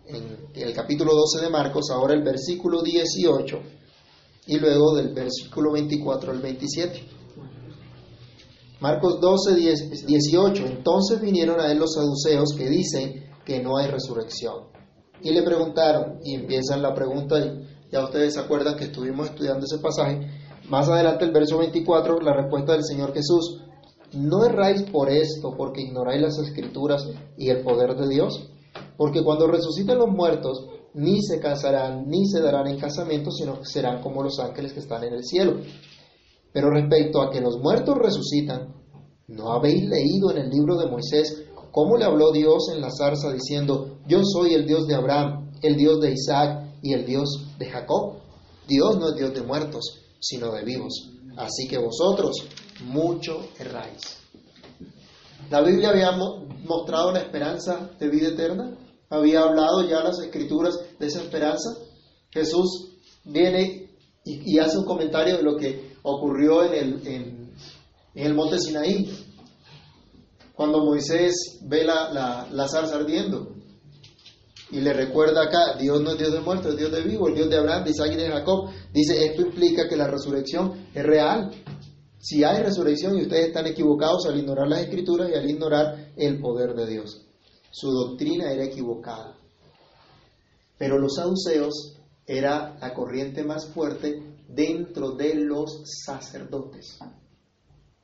en 0.05 0.37
el 0.53 0.73
capítulo 0.75 1.13
12 1.15 1.45
de 1.45 1.49
Marcos, 1.49 1.89
ahora 1.91 2.13
el 2.13 2.23
versículo 2.23 2.83
18 2.83 3.59
y 4.45 4.59
luego 4.59 4.95
del 4.95 5.13
versículo 5.15 5.71
24 5.71 6.31
al 6.31 6.39
27. 6.39 7.09
Marcos 8.79 9.19
12, 9.19 9.55
10, 9.55 10.05
18. 10.05 10.65
Entonces 10.67 11.19
vinieron 11.19 11.59
a 11.59 11.71
él 11.71 11.79
los 11.79 11.95
saduceos 11.95 12.53
que 12.55 12.69
dicen 12.69 13.31
que 13.43 13.63
no 13.63 13.77
hay 13.77 13.87
resurrección. 13.87 14.65
Y 15.21 15.31
le 15.31 15.43
preguntaron, 15.43 16.19
y 16.23 16.35
empiezan 16.35 16.81
la 16.81 16.93
pregunta, 16.93 17.39
y 17.39 17.67
ya 17.91 18.03
ustedes 18.03 18.33
se 18.35 18.39
acuerdan 18.39 18.75
que 18.75 18.85
estuvimos 18.85 19.29
estudiando 19.29 19.65
ese 19.65 19.79
pasaje. 19.79 20.27
Más 20.69 20.89
adelante, 20.89 21.25
el 21.25 21.31
verso 21.31 21.57
24, 21.57 22.19
la 22.21 22.33
respuesta 22.33 22.73
del 22.73 22.83
Señor 22.83 23.13
Jesús. 23.13 23.61
¿No 24.13 24.45
erráis 24.45 24.83
por 24.83 25.09
esto, 25.09 25.55
porque 25.57 25.81
ignoráis 25.81 26.21
las 26.21 26.37
escrituras 26.39 27.05
y 27.37 27.49
el 27.49 27.61
poder 27.61 27.95
de 27.95 28.07
Dios? 28.07 28.49
Porque 28.95 29.23
cuando 29.23 29.47
resuciten 29.47 29.97
los 29.97 30.09
muertos, 30.09 30.65
ni 30.93 31.21
se 31.21 31.39
casarán, 31.39 32.07
ni 32.07 32.25
se 32.25 32.41
darán 32.41 32.67
en 32.67 32.79
casamiento, 32.79 33.31
sino 33.31 33.59
que 33.59 33.65
serán 33.65 34.01
como 34.01 34.23
los 34.23 34.39
ángeles 34.39 34.73
que 34.73 34.79
están 34.79 35.03
en 35.03 35.13
el 35.13 35.23
cielo. 35.23 35.57
Pero 36.51 36.71
respecto 36.71 37.21
a 37.21 37.29
que 37.29 37.41
los 37.41 37.59
muertos 37.59 37.97
resucitan, 37.97 38.73
¿no 39.27 39.51
habéis 39.51 39.87
leído 39.87 40.31
en 40.31 40.37
el 40.37 40.49
libro 40.49 40.77
de 40.77 40.87
Moisés 40.87 41.45
cómo 41.71 41.97
le 41.97 42.05
habló 42.05 42.31
Dios 42.31 42.69
en 42.73 42.81
la 42.81 42.89
zarza 42.91 43.31
diciendo, 43.31 43.97
yo 44.07 44.21
soy 44.23 44.53
el 44.53 44.65
Dios 44.65 44.87
de 44.87 44.95
Abraham, 44.95 45.51
el 45.61 45.75
Dios 45.75 45.99
de 46.01 46.11
Isaac 46.11 46.63
y 46.81 46.93
el 46.93 47.05
Dios 47.05 47.45
de 47.57 47.65
Jacob? 47.69 48.15
Dios 48.67 48.97
no 48.97 49.09
es 49.09 49.15
Dios 49.15 49.33
de 49.33 49.41
muertos, 49.41 50.01
sino 50.19 50.51
de 50.51 50.63
vivos. 50.63 51.11
Así 51.37 51.67
que 51.67 51.77
vosotros 51.77 52.35
mucho 52.83 53.47
erráis. 53.59 54.17
La 55.49 55.61
Biblia 55.61 55.89
había 55.89 56.11
mo- 56.11 56.45
mostrado 56.65 57.11
la 57.11 57.19
esperanza 57.19 57.91
de 57.99 58.09
vida 58.09 58.29
eterna, 58.29 58.75
había 59.09 59.41
hablado 59.41 59.87
ya 59.87 60.03
las 60.03 60.19
escrituras 60.19 60.77
de 60.99 61.07
esa 61.07 61.21
esperanza. 61.21 61.77
Jesús 62.31 62.89
viene 63.23 63.89
y, 64.25 64.59
hace 64.59 64.77
un 64.77 64.83
comentario 64.85 65.37
de 65.37 65.43
lo 65.43 65.55
que 65.55 65.93
ocurrió 66.03 66.63
en 66.65 66.73
el, 66.73 67.07
en 67.07 67.51
el 68.15 68.33
monte 68.33 68.59
Sinaí, 68.59 69.09
cuando 70.57 70.83
Moisés 70.83 71.59
ve 71.61 71.83
la, 71.83 72.47
la, 72.51 72.67
zarza 72.67 72.95
ardiendo. 72.95 73.53
Y 74.71 74.81
le 74.81 74.91
recuerda 74.91 75.43
acá, 75.43 75.77
Dios 75.79 76.01
no 76.01 76.09
es 76.09 76.17
Dios 76.17 76.33
de 76.33 76.39
muertos, 76.39 76.71
es 76.73 76.79
Dios 76.79 76.91
de 76.91 77.03
vivo, 77.03 77.27
el 77.27 77.35
Dios 77.35 77.47
de 77.47 77.57
Abraham, 77.57 77.83
de 77.83 77.91
Isaac 77.91 78.11
y 78.13 78.15
de 78.15 78.27
Jacob. 78.27 78.71
Dice, 78.91 79.23
esto 79.23 79.43
implica 79.43 79.87
que 79.87 79.95
la 79.95 80.07
resurrección 80.07 80.87
es 80.95 81.05
real. 81.05 81.51
Si 82.19 82.43
hay 82.43 82.63
resurrección 82.63 83.15
y 83.15 83.21
ustedes 83.21 83.49
están 83.49 83.67
equivocados 83.67 84.25
al 84.25 84.39
ignorar 84.39 84.67
las 84.67 84.81
escrituras 84.81 85.29
y 85.29 85.35
al 85.35 85.47
ignorar 85.47 86.11
el 86.17 86.39
poder 86.41 86.73
de 86.73 86.87
Dios. 86.87 87.21
Su 87.69 87.91
doctrina 87.91 88.51
era 88.51 88.63
equivocada. 88.63 89.37
Pero 90.79 90.97
los 90.97 91.13
saduceos 91.17 91.99
era 92.25 92.75
la 92.81 92.95
corriente 92.95 93.43
más 93.43 93.67
fuerte 93.67 94.23
dentro 94.49 95.11
de 95.11 95.35
los 95.35 95.83
sacerdotes. 96.03 96.97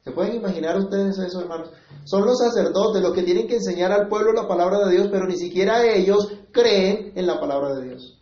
¿Se 0.03 0.12
pueden 0.12 0.36
imaginar 0.36 0.77
ustedes 0.77 1.17
eso, 1.17 1.41
hermanos? 1.41 1.69
Son 2.03 2.25
los 2.25 2.38
sacerdotes 2.38 3.01
los 3.01 3.13
que 3.13 3.24
tienen 3.24 3.48
que 3.48 3.55
enseñar 3.55 3.91
al 3.91 4.10
pueblo 4.10 4.33
la 4.33 4.48
palabra 4.48 4.86
de 4.86 4.95
Dios, 4.95 5.07
pero 5.10 5.25
ni 5.25 5.38
siquiera 5.38 5.86
ellos 5.86 6.29
creen 6.51 7.13
en 7.15 7.25
la 7.25 7.39
palabra 7.39 7.74
de 7.75 7.88
Dios. 7.88 8.19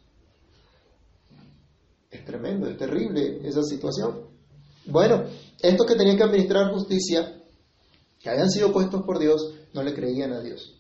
Es 2.12 2.24
tremendo, 2.24 2.68
es 2.68 2.78
terrible 2.78 3.40
esa 3.44 3.64
situación. 3.64 4.28
Bueno, 4.86 5.24
estos 5.60 5.88
que 5.88 5.96
tenían 5.96 6.18
que 6.18 6.24
administrar 6.24 6.72
justicia, 6.72 7.42
que 8.20 8.30
habían 8.30 8.52
sido 8.52 8.72
puestos 8.72 9.02
por 9.04 9.18
Dios, 9.18 9.56
no 9.74 9.82
le 9.82 9.96
creían 9.96 10.34
a 10.34 10.42
Dios. 10.42 10.78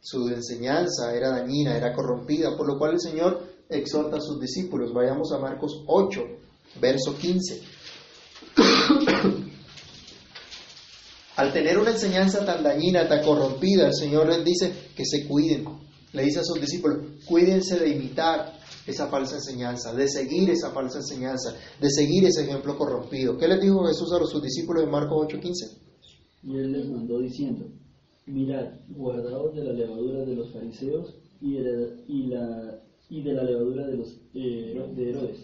Su 0.00 0.28
enseñanza 0.28 1.14
era 1.14 1.30
dañina, 1.30 1.76
era 1.76 1.94
corrompida, 1.94 2.56
por 2.56 2.66
lo 2.66 2.78
cual 2.78 2.92
el 2.92 3.00
Señor 3.00 3.42
exhorta 3.70 4.18
a 4.18 4.20
sus 4.20 4.38
discípulos. 4.38 4.92
Vayamos 4.92 5.32
a 5.32 5.38
Marcos 5.38 5.82
8, 5.86 6.20
verso 6.80 7.16
15. 7.16 7.62
Al 11.36 11.52
tener 11.52 11.78
una 11.78 11.90
enseñanza 11.90 12.44
tan 12.44 12.62
dañina, 12.62 13.06
tan 13.08 13.22
corrompida, 13.24 13.86
el 13.88 13.94
Señor 13.94 14.26
les 14.28 14.44
dice 14.44 14.72
que 14.96 15.04
se 15.04 15.26
cuiden. 15.26 15.64
Le 16.12 16.22
dice 16.24 16.40
a 16.40 16.44
sus 16.44 16.58
discípulos, 16.60 16.98
cuídense 17.26 17.78
de 17.78 17.90
imitar 17.90 18.54
esa 18.86 19.08
falsa 19.08 19.34
enseñanza, 19.36 19.92
de 19.92 20.08
seguir 20.08 20.48
esa 20.48 20.70
falsa 20.70 20.98
enseñanza, 20.98 21.54
de 21.80 21.90
seguir 21.90 22.24
ese 22.24 22.44
ejemplo 22.44 22.78
corrompido. 22.78 23.36
¿Qué 23.36 23.48
les 23.48 23.60
dijo 23.60 23.84
Jesús 23.86 24.10
a 24.12 24.24
sus 24.24 24.42
discípulos 24.42 24.84
en 24.84 24.90
Marcos 24.90 25.26
8:15? 25.28 25.76
Y 26.44 26.56
él 26.56 26.72
les 26.72 26.88
mandó 26.88 27.18
diciendo, 27.18 27.66
mirad, 28.26 28.64
guardaos 28.88 29.54
de 29.54 29.64
la 29.64 29.72
levadura 29.72 30.24
de 30.24 30.36
los 30.36 30.52
fariseos 30.52 31.14
y 31.40 31.54
de 31.54 31.62
la, 31.62 31.86
y 32.08 32.26
la- 32.28 32.80
y 33.10 33.22
de 33.22 33.32
la 33.34 33.42
levadura 33.44 33.86
de 33.86 33.96
los 33.98 34.08
eh, 34.34 34.74
de 34.96 35.10
Herodes. 35.10 35.38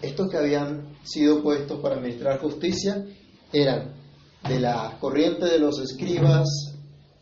Estos 0.00 0.30
que 0.30 0.36
habían 0.36 0.94
sido 1.04 1.42
puestos 1.42 1.80
para 1.80 1.96
administrar 1.96 2.38
justicia 2.40 3.04
eran 3.52 3.94
de 4.48 4.60
la 4.60 4.96
corriente 5.00 5.46
de 5.46 5.58
los 5.58 5.80
escribas 5.80 6.48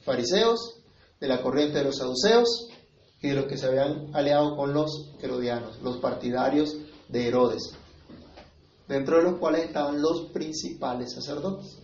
fariseos, 0.05 0.81
de 1.21 1.29
la 1.29 1.41
corriente 1.41 1.79
de 1.79 1.85
los 1.85 1.97
saduceos 1.97 2.69
y 3.23 3.29
de 3.29 3.35
los 3.35 3.47
que 3.47 3.57
se 3.57 3.67
habían 3.67 4.15
aliado 4.15 4.57
con 4.57 4.75
los 4.75 5.13
herodianos, 5.23 5.81
los 5.83 5.97
partidarios 5.99 6.77
de 7.09 7.29
Herodes, 7.29 7.73
dentro 8.87 9.17
de 9.17 9.23
los 9.23 9.39
cuales 9.39 9.65
estaban 9.65 10.03
los 10.03 10.31
principales 10.33 11.15
sacerdotes, 11.15 11.79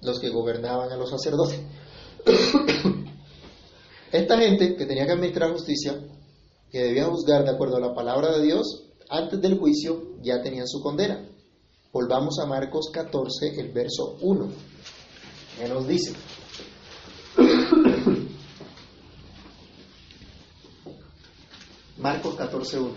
los 0.00 0.18
que 0.18 0.30
gobernaban 0.30 0.90
a 0.90 0.96
los 0.96 1.10
sacerdotes. 1.10 1.60
Esta 4.12 4.38
gente 4.38 4.76
que 4.76 4.86
tenía 4.86 5.04
que 5.04 5.12
administrar 5.12 5.52
justicia, 5.52 6.00
que 6.70 6.82
debía 6.82 7.04
juzgar 7.04 7.44
de 7.44 7.50
acuerdo 7.50 7.76
a 7.76 7.80
la 7.80 7.94
palabra 7.94 8.32
de 8.32 8.42
Dios, 8.42 8.84
antes 9.10 9.40
del 9.40 9.58
juicio 9.58 10.16
ya 10.22 10.40
tenían 10.42 10.66
su 10.66 10.80
condena. 10.80 11.28
Volvamos 11.96 12.38
a 12.44 12.46
Marcos 12.46 12.90
14, 12.92 13.58
el 13.58 13.72
verso 13.72 14.18
1. 14.20 14.50
¿Qué 15.58 15.66
nos 15.66 15.88
dice? 15.88 16.12
Marcos 21.96 22.34
14, 22.34 22.80
1. 22.80 22.92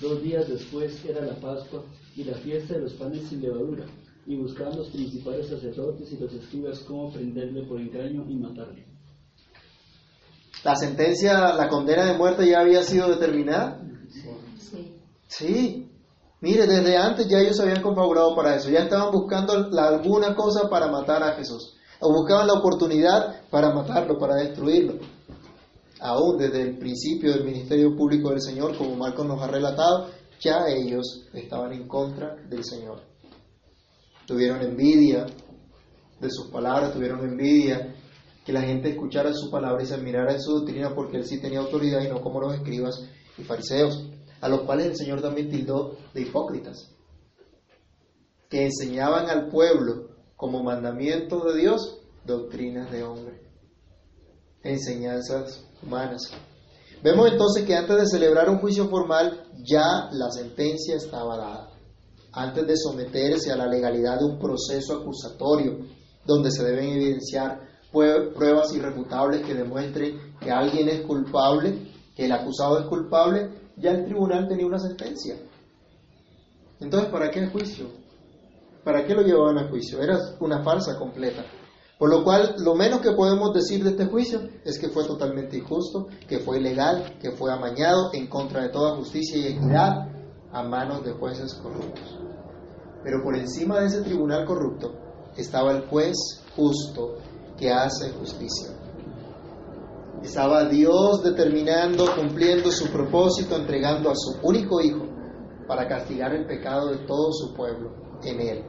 Dos 0.00 0.22
días 0.22 0.48
después 0.48 1.04
era 1.04 1.20
la 1.20 1.34
Pascua 1.38 1.84
y 2.16 2.24
la 2.24 2.32
fiesta 2.38 2.72
de 2.76 2.80
los 2.80 2.94
panes 2.94 3.28
sin 3.28 3.42
levadura, 3.42 3.84
y 4.26 4.36
buscaban 4.36 4.78
los 4.78 4.88
principales 4.88 5.50
sacerdotes 5.50 6.10
y 6.10 6.16
los 6.16 6.32
escribas 6.32 6.78
cómo 6.78 7.12
prenderle 7.12 7.66
por 7.66 7.78
engaño 7.78 8.24
y 8.26 8.36
matarle. 8.36 8.86
La 10.64 10.74
sentencia, 10.76 11.52
la 11.52 11.68
condena 11.68 12.06
de 12.06 12.16
muerte 12.16 12.48
ya 12.48 12.60
había 12.60 12.82
sido 12.82 13.10
determinada. 13.10 13.86
Sí. 15.26 15.87
Mire, 16.40 16.66
desde 16.66 16.96
antes 16.96 17.26
ya 17.28 17.38
ellos 17.40 17.56
se 17.56 17.62
habían 17.62 17.82
confabulado 17.82 18.34
para 18.36 18.54
eso. 18.54 18.70
Ya 18.70 18.80
estaban 18.80 19.10
buscando 19.12 19.68
la- 19.70 19.88
alguna 19.88 20.34
cosa 20.36 20.68
para 20.68 20.86
matar 20.88 21.22
a 21.22 21.32
Jesús. 21.34 21.74
O 22.00 22.12
buscaban 22.12 22.46
la 22.46 22.54
oportunidad 22.54 23.42
para 23.50 23.72
matarlo, 23.74 24.18
para 24.18 24.36
destruirlo. 24.36 24.94
Aún 26.00 26.38
desde 26.38 26.62
el 26.62 26.78
principio 26.78 27.32
del 27.32 27.44
ministerio 27.44 27.96
público 27.96 28.30
del 28.30 28.40
Señor, 28.40 28.76
como 28.78 28.94
Marcos 28.94 29.26
nos 29.26 29.42
ha 29.42 29.48
relatado, 29.48 30.06
ya 30.40 30.68
ellos 30.68 31.26
estaban 31.34 31.72
en 31.72 31.88
contra 31.88 32.36
del 32.48 32.62
Señor. 32.64 33.00
Tuvieron 34.26 34.62
envidia 34.62 35.26
de 36.20 36.30
sus 36.30 36.48
palabras, 36.52 36.92
tuvieron 36.92 37.20
envidia 37.28 37.94
que 38.44 38.52
la 38.52 38.62
gente 38.62 38.90
escuchara 38.90 39.32
su 39.32 39.50
palabra 39.50 39.82
y 39.82 39.86
se 39.86 39.94
admirara 39.94 40.32
en 40.32 40.40
su 40.40 40.52
doctrina 40.52 40.94
porque 40.94 41.16
él 41.16 41.24
sí 41.24 41.40
tenía 41.40 41.58
autoridad 41.58 42.00
y 42.02 42.08
no 42.08 42.20
como 42.20 42.40
los 42.40 42.54
escribas 42.54 42.94
y 43.36 43.42
fariseos, 43.42 44.04
a 44.40 44.48
los 44.48 44.62
cuales 44.62 44.86
el 44.86 44.96
Señor 44.96 45.20
también 45.20 45.50
tildó 45.50 45.96
de 46.14 46.22
hipócritas, 46.22 46.90
que 48.48 48.64
enseñaban 48.66 49.28
al 49.28 49.48
pueblo 49.48 50.08
como 50.36 50.62
mandamiento 50.62 51.44
de 51.44 51.58
Dios, 51.58 52.00
doctrinas 52.24 52.90
de 52.90 53.02
hombre, 53.04 53.42
enseñanzas 54.62 55.64
humanas. 55.82 56.30
Vemos 57.02 57.30
entonces 57.30 57.64
que 57.64 57.76
antes 57.76 57.96
de 57.96 58.06
celebrar 58.06 58.48
un 58.50 58.58
juicio 58.58 58.88
formal 58.88 59.44
ya 59.64 60.08
la 60.12 60.30
sentencia 60.30 60.96
estaba 60.96 61.36
dada. 61.36 61.70
Antes 62.32 62.66
de 62.66 62.76
someterse 62.76 63.52
a 63.52 63.56
la 63.56 63.66
legalidad 63.66 64.18
de 64.18 64.26
un 64.26 64.38
proceso 64.38 64.96
acusatorio 64.96 65.78
donde 66.26 66.50
se 66.50 66.64
deben 66.64 66.90
evidenciar 66.90 67.68
pruebas 67.90 68.74
irrefutables 68.74 69.46
que 69.46 69.54
demuestren 69.54 70.34
que 70.40 70.50
alguien 70.50 70.88
es 70.88 71.00
culpable, 71.02 71.90
que 72.14 72.26
el 72.26 72.32
acusado 72.32 72.78
es 72.80 72.86
culpable, 72.86 73.48
ya 73.78 73.90
el 73.90 74.04
tribunal 74.04 74.48
tenía 74.48 74.66
una 74.66 74.78
sentencia. 74.78 75.36
Entonces, 76.80 77.10
¿para 77.10 77.30
qué 77.30 77.40
el 77.40 77.50
juicio? 77.50 77.86
¿Para 78.84 79.04
qué 79.04 79.14
lo 79.14 79.22
llevaban 79.22 79.58
a 79.58 79.68
juicio? 79.68 80.00
Era 80.00 80.18
una 80.40 80.62
farsa 80.62 80.98
completa. 80.98 81.44
Por 81.98 82.10
lo 82.10 82.22
cual, 82.22 82.54
lo 82.58 82.76
menos 82.76 83.00
que 83.00 83.10
podemos 83.10 83.52
decir 83.52 83.82
de 83.82 83.90
este 83.90 84.06
juicio 84.06 84.40
es 84.64 84.78
que 84.78 84.88
fue 84.88 85.04
totalmente 85.04 85.58
injusto, 85.58 86.06
que 86.28 86.38
fue 86.38 86.58
ilegal, 86.58 87.18
que 87.20 87.32
fue 87.32 87.52
amañado 87.52 88.10
en 88.12 88.28
contra 88.28 88.62
de 88.62 88.68
toda 88.68 88.96
justicia 88.96 89.36
y 89.36 89.52
equidad 89.54 90.08
a 90.52 90.62
manos 90.62 91.04
de 91.04 91.12
jueces 91.12 91.54
corruptos. 91.54 92.18
Pero 93.02 93.22
por 93.22 93.36
encima 93.36 93.80
de 93.80 93.86
ese 93.86 94.02
tribunal 94.02 94.44
corrupto 94.44 94.94
estaba 95.36 95.72
el 95.72 95.86
juez 95.88 96.16
justo 96.54 97.16
que 97.56 97.70
hace 97.72 98.10
justicia. 98.12 98.77
Estaba 100.22 100.68
Dios 100.68 101.22
determinando, 101.22 102.04
cumpliendo 102.16 102.70
su 102.72 102.90
propósito, 102.90 103.56
entregando 103.56 104.10
a 104.10 104.14
su 104.16 104.36
único 104.42 104.80
hijo 104.80 105.06
para 105.66 105.86
castigar 105.86 106.34
el 106.34 106.46
pecado 106.46 106.88
de 106.88 106.98
todo 107.06 107.32
su 107.32 107.54
pueblo 107.54 107.92
en 108.24 108.40
él, 108.40 108.64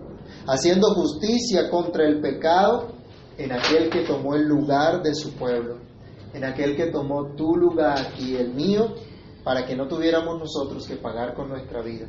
haciendo 0.48 0.94
justicia 0.94 1.70
contra 1.70 2.06
el 2.06 2.22
pecado 2.22 2.90
en 3.38 3.52
aquel 3.52 3.90
que 3.90 4.02
tomó 4.02 4.36
el 4.36 4.44
lugar 4.44 5.02
de 5.02 5.16
su 5.16 5.34
pueblo, 5.34 5.80
en 6.34 6.44
aquel 6.44 6.76
que 6.76 6.88
tomó 6.88 7.34
tu 7.36 7.56
lugar 7.56 8.14
y 8.20 8.36
el 8.36 8.54
mío, 8.54 8.94
para 9.44 9.66
que 9.66 9.76
no 9.76 9.88
tuviéramos 9.88 10.38
nosotros 10.38 10.86
que 10.88 10.98
pagar 10.98 11.34
con 11.34 11.50
nuestra 11.50 11.82
vida, 11.82 12.08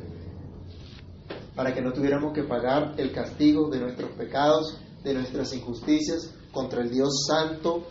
para 1.55 1.73
que 1.73 1.81
no 1.81 1.93
tuviéramos 1.93 2.33
que 2.33 2.43
pagar 2.43 2.93
el 2.97 3.11
castigo 3.11 3.69
de 3.69 3.79
nuestros 3.79 4.11
pecados, 4.11 4.77
de 5.03 5.15
nuestras 5.15 5.51
injusticias 5.53 6.35
contra 6.51 6.83
el 6.83 6.91
Dios 6.91 7.25
santo 7.27 7.87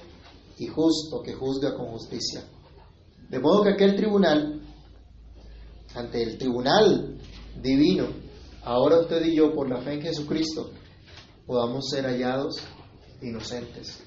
y 0.60 0.66
justo 0.66 1.22
que 1.22 1.32
juzga 1.32 1.74
con 1.74 1.86
justicia. 1.86 2.44
De 3.30 3.38
modo 3.38 3.62
que 3.62 3.70
aquel 3.70 3.96
tribunal, 3.96 4.60
ante 5.94 6.22
el 6.22 6.36
tribunal 6.36 7.18
divino, 7.62 8.08
ahora 8.62 9.00
usted 9.00 9.24
y 9.24 9.36
yo, 9.36 9.54
por 9.54 9.70
la 9.70 9.80
fe 9.80 9.94
en 9.94 10.02
Jesucristo, 10.02 10.70
podamos 11.46 11.88
ser 11.88 12.04
hallados 12.04 12.56
inocentes. 13.22 14.02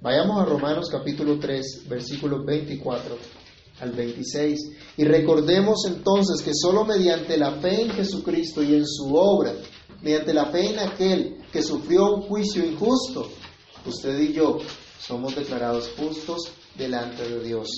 Vayamos 0.00 0.42
a 0.42 0.44
Romanos 0.46 0.88
capítulo 0.90 1.38
3, 1.38 1.86
versículos 1.88 2.44
24 2.44 3.16
al 3.80 3.92
26, 3.92 4.58
y 4.96 5.04
recordemos 5.04 5.84
entonces 5.86 6.42
que 6.42 6.52
solo 6.52 6.84
mediante 6.84 7.36
la 7.36 7.60
fe 7.60 7.82
en 7.82 7.90
Jesucristo 7.90 8.60
y 8.60 8.74
en 8.74 8.86
su 8.86 9.14
obra, 9.14 9.52
mediante 10.02 10.34
la 10.34 10.46
fe 10.46 10.72
en 10.72 10.80
aquel 10.80 11.36
que 11.52 11.62
sufrió 11.62 12.12
un 12.16 12.22
juicio 12.22 12.64
injusto, 12.66 13.28
usted 13.86 14.18
y 14.18 14.32
yo 14.32 14.58
somos 15.00 15.34
declarados 15.34 15.90
justos 15.96 16.52
delante 16.76 17.28
de 17.28 17.44
Dios. 17.44 17.68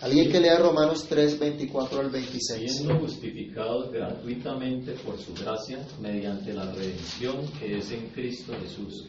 Alguien 0.00 0.30
que 0.30 0.40
lea 0.40 0.58
Romanos 0.58 1.06
3, 1.08 1.38
24 1.38 2.00
al 2.00 2.10
26. 2.10 2.72
Siendo 2.72 2.98
justificados 2.98 3.90
gratuitamente 3.90 4.92
por 4.92 5.18
su 5.18 5.32
gracia 5.34 5.78
mediante 6.00 6.52
la 6.52 6.70
redención 6.72 7.46
que 7.58 7.78
es 7.78 7.90
en 7.92 8.08
Cristo 8.08 8.52
Jesús 8.62 9.06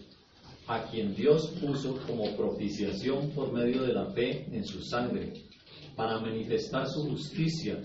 a 0.67 0.83
quien 0.89 1.15
Dios 1.15 1.53
puso 1.61 1.97
como 2.05 2.35
propiciación 2.35 3.31
por 3.31 3.53
medio 3.53 3.83
de 3.83 3.93
la 3.93 4.07
fe 4.07 4.45
en 4.51 4.65
su 4.65 4.83
sangre, 4.83 5.33
para 5.95 6.19
manifestar 6.19 6.87
su 6.87 7.09
justicia 7.09 7.81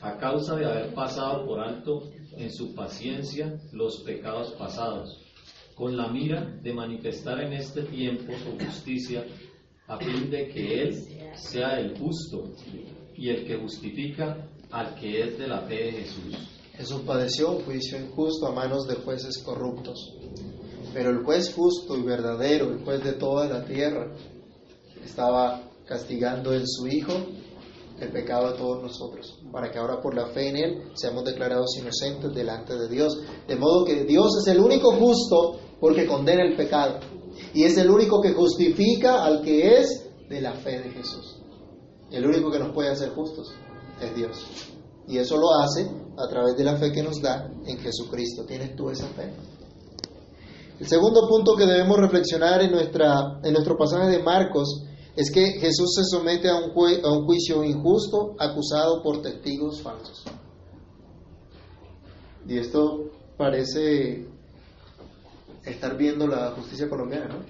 a 0.00 0.18
causa 0.18 0.54
de 0.56 0.66
haber 0.66 0.94
pasado 0.94 1.46
por 1.46 1.58
alto 1.60 2.10
en 2.36 2.52
su 2.52 2.74
paciencia 2.74 3.58
los 3.72 4.02
pecados 4.02 4.52
pasados, 4.52 5.18
con 5.76 5.96
la 5.96 6.08
mira 6.08 6.44
de 6.62 6.72
manifestar 6.72 7.40
en 7.44 7.52
este 7.52 7.82
tiempo 7.82 8.32
su 8.32 8.64
justicia, 8.64 9.24
a 9.86 9.98
fin 9.98 10.28
de 10.28 10.48
que 10.48 10.82
Él 10.82 10.94
sea 11.36 11.78
el 11.78 11.96
justo 11.96 12.50
y 13.14 13.28
el 13.28 13.46
que 13.46 13.56
justifica 13.56 14.48
al 14.72 14.96
que 14.96 15.22
es 15.22 15.38
de 15.38 15.46
la 15.46 15.60
fe 15.60 15.76
de 15.76 15.92
Jesús. 15.92 16.34
Jesús 16.72 17.02
padeció 17.06 17.52
un 17.52 17.62
juicio 17.62 18.00
injusto 18.00 18.48
a 18.48 18.52
manos 18.52 18.88
de 18.88 18.96
jueces 18.96 19.38
corruptos 19.44 20.12
pero 20.96 21.10
el 21.10 21.22
juez 21.26 21.52
justo 21.54 21.94
y 21.94 22.02
verdadero, 22.04 22.70
el 22.70 22.82
juez 22.82 23.04
de 23.04 23.12
toda 23.12 23.46
la 23.46 23.66
tierra, 23.66 24.14
estaba 25.04 25.60
castigando 25.84 26.54
en 26.54 26.66
su 26.66 26.86
Hijo 26.86 27.12
el 28.00 28.10
pecado 28.12 28.52
de 28.52 28.56
todos 28.56 28.82
nosotros, 28.82 29.38
para 29.52 29.70
que 29.70 29.78
ahora 29.78 30.00
por 30.00 30.14
la 30.14 30.28
fe 30.28 30.48
en 30.48 30.56
Él 30.56 30.82
seamos 30.94 31.24
declarados 31.24 31.76
inocentes 31.78 32.32
delante 32.32 32.78
de 32.78 32.88
Dios. 32.88 33.14
De 33.46 33.56
modo 33.56 33.84
que 33.84 34.04
Dios 34.04 34.38
es 34.40 34.50
el 34.50 34.58
único 34.58 34.90
justo 34.92 35.60
porque 35.80 36.06
condena 36.06 36.42
el 36.42 36.56
pecado 36.56 37.00
y 37.54 37.64
es 37.64 37.76
el 37.76 37.90
único 37.90 38.20
que 38.20 38.32
justifica 38.32 39.24
al 39.24 39.42
que 39.42 39.78
es 39.78 40.06
de 40.28 40.40
la 40.40 40.52
fe 40.54 40.80
de 40.80 40.90
Jesús. 40.90 41.36
El 42.10 42.26
único 42.26 42.50
que 42.50 42.58
nos 42.58 42.72
puede 42.72 42.90
hacer 42.90 43.10
justos 43.10 43.52
es 44.00 44.14
Dios. 44.14 44.46
Y 45.08 45.18
eso 45.18 45.36
lo 45.36 45.54
hace 45.54 45.88
a 46.16 46.28
través 46.28 46.56
de 46.56 46.64
la 46.64 46.76
fe 46.76 46.92
que 46.92 47.02
nos 47.02 47.20
da 47.20 47.50
en 47.64 47.78
Jesucristo. 47.78 48.44
¿Tienes 48.44 48.74
tú 48.74 48.90
esa 48.90 49.06
fe? 49.08 49.32
El 50.78 50.86
segundo 50.86 51.28
punto 51.28 51.56
que 51.56 51.64
debemos 51.64 51.96
reflexionar 51.98 52.60
en, 52.62 52.72
nuestra, 52.72 53.40
en 53.42 53.52
nuestro 53.52 53.76
pasaje 53.76 54.10
de 54.10 54.22
Marcos 54.22 54.82
es 55.14 55.30
que 55.30 55.52
Jesús 55.52 55.94
se 55.94 56.04
somete 56.04 56.50
a 56.50 56.56
un, 56.56 56.72
a 57.04 57.12
un 57.12 57.24
juicio 57.24 57.64
injusto 57.64 58.34
acusado 58.38 59.02
por 59.02 59.22
testigos 59.22 59.80
falsos. 59.80 60.24
Y 62.46 62.58
esto 62.58 63.10
parece 63.38 64.28
estar 65.66 65.96
viendo 65.96 66.26
la 66.26 66.52
justicia 66.52 66.88
colombiana, 66.88 67.26
¿no? 67.26 67.44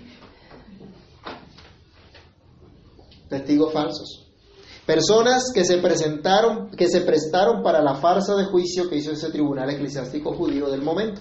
Testigos 3.29 3.73
falsos. 3.73 4.27
Personas 4.87 5.51
que 5.53 5.65
se 5.65 5.79
presentaron, 5.79 6.71
que 6.71 6.89
se 6.89 7.01
prestaron 7.01 7.63
para 7.63 7.83
la 7.83 7.97
farsa 7.97 8.37
de 8.37 8.45
juicio 8.45 8.89
que 8.89 8.97
hizo 8.97 9.11
ese 9.11 9.31
tribunal 9.31 9.69
eclesiástico 9.69 10.33
judío 10.33 10.71
del 10.71 10.83
momento. 10.83 11.21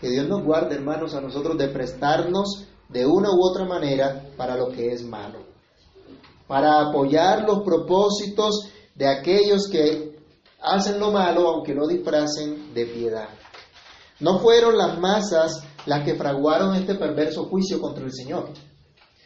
Que 0.00 0.10
Dios 0.10 0.28
nos 0.28 0.44
guarde, 0.44 0.74
hermanos, 0.74 1.14
a 1.14 1.20
nosotros 1.20 1.56
de 1.56 1.68
prestarnos 1.68 2.66
de 2.88 3.06
una 3.06 3.30
u 3.30 3.40
otra 3.42 3.64
manera 3.64 4.30
para 4.36 4.56
lo 4.56 4.70
que 4.70 4.92
es 4.92 5.04
malo. 5.04 5.38
Para 6.48 6.80
apoyar 6.80 7.44
los 7.44 7.62
propósitos 7.62 8.70
de 8.94 9.06
aquellos 9.06 9.68
que 9.68 10.18
hacen 10.60 10.98
lo 10.98 11.12
malo 11.12 11.48
aunque 11.48 11.74
lo 11.74 11.86
disfracen 11.86 12.74
de 12.74 12.86
piedad. 12.86 13.28
No 14.20 14.40
fueron 14.40 14.76
las 14.76 14.98
masas 14.98 15.62
las 15.88 16.04
que 16.04 16.16
fraguaron 16.16 16.76
este 16.76 16.94
perverso 16.96 17.46
juicio 17.46 17.80
contra 17.80 18.04
el 18.04 18.12
Señor, 18.12 18.50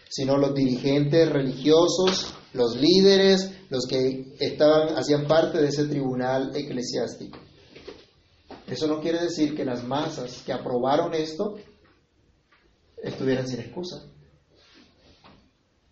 sino 0.09 0.39
los 0.39 0.55
dirigentes 0.55 1.29
religiosos, 1.29 2.33
los 2.53 2.77
líderes, 2.77 3.51
los 3.69 3.87
que 3.87 4.37
estaban 4.39 4.97
hacían 4.97 5.27
parte 5.27 5.61
de 5.61 5.69
ese 5.69 5.87
tribunal 5.87 6.53
eclesiástico. 6.55 7.39
Eso 8.69 8.87
no 8.87 9.01
quiere 9.01 9.21
decir 9.21 9.57
que 9.57 9.65
las 9.65 9.83
masas 9.83 10.43
que 10.47 10.53
aprobaron 10.53 11.15
esto 11.15 11.57
estuvieran 13.03 13.49
sin 13.49 13.59
excusa. 13.59 14.05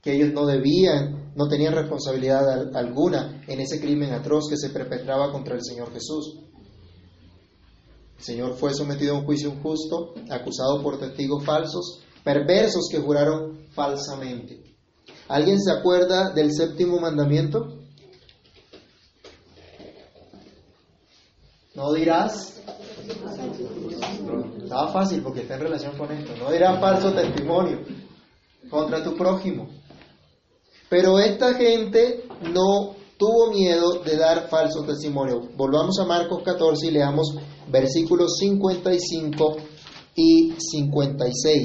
Que 0.00 0.14
ellos 0.14 0.32
no 0.32 0.46
debían, 0.46 1.32
no 1.34 1.48
tenían 1.48 1.74
responsabilidad 1.74 2.74
alguna 2.76 3.42
en 3.48 3.60
ese 3.60 3.80
crimen 3.80 4.12
atroz 4.12 4.48
que 4.48 4.56
se 4.56 4.70
perpetraba 4.70 5.32
contra 5.32 5.56
el 5.56 5.64
Señor 5.64 5.92
Jesús. 5.92 6.49
El 8.20 8.26
Señor 8.26 8.54
fue 8.54 8.74
sometido 8.74 9.14
a 9.14 9.18
un 9.18 9.24
juicio 9.24 9.48
injusto, 9.48 10.12
acusado 10.28 10.82
por 10.82 10.98
testigos 10.98 11.42
falsos, 11.42 12.02
perversos 12.22 12.86
que 12.90 12.98
juraron 12.98 13.60
falsamente. 13.70 14.62
¿Alguien 15.26 15.58
se 15.58 15.72
acuerda 15.72 16.28
del 16.28 16.52
séptimo 16.52 17.00
mandamiento? 17.00 17.78
No 21.74 21.94
dirás 21.94 22.60
estaba 24.62 24.92
fácil 24.92 25.22
porque 25.22 25.40
está 25.40 25.54
en 25.54 25.62
relación 25.62 25.96
con 25.96 26.12
esto. 26.12 26.36
No 26.36 26.52
dirás 26.52 26.78
falso 26.78 27.14
testimonio 27.14 27.78
contra 28.68 29.02
tu 29.02 29.16
prójimo. 29.16 29.66
Pero 30.90 31.18
esta 31.18 31.54
gente 31.54 32.28
no 32.52 32.99
tuvo 33.20 33.52
miedo 33.52 34.00
de 34.02 34.16
dar 34.16 34.48
falso 34.48 34.82
testimonio. 34.82 35.42
Volvamos 35.56 36.00
a 36.00 36.06
Marcos 36.06 36.42
14 36.42 36.86
y 36.86 36.90
leamos 36.90 37.34
versículos 37.70 38.38
55 38.38 39.56
y 40.16 40.54
56. 40.58 41.64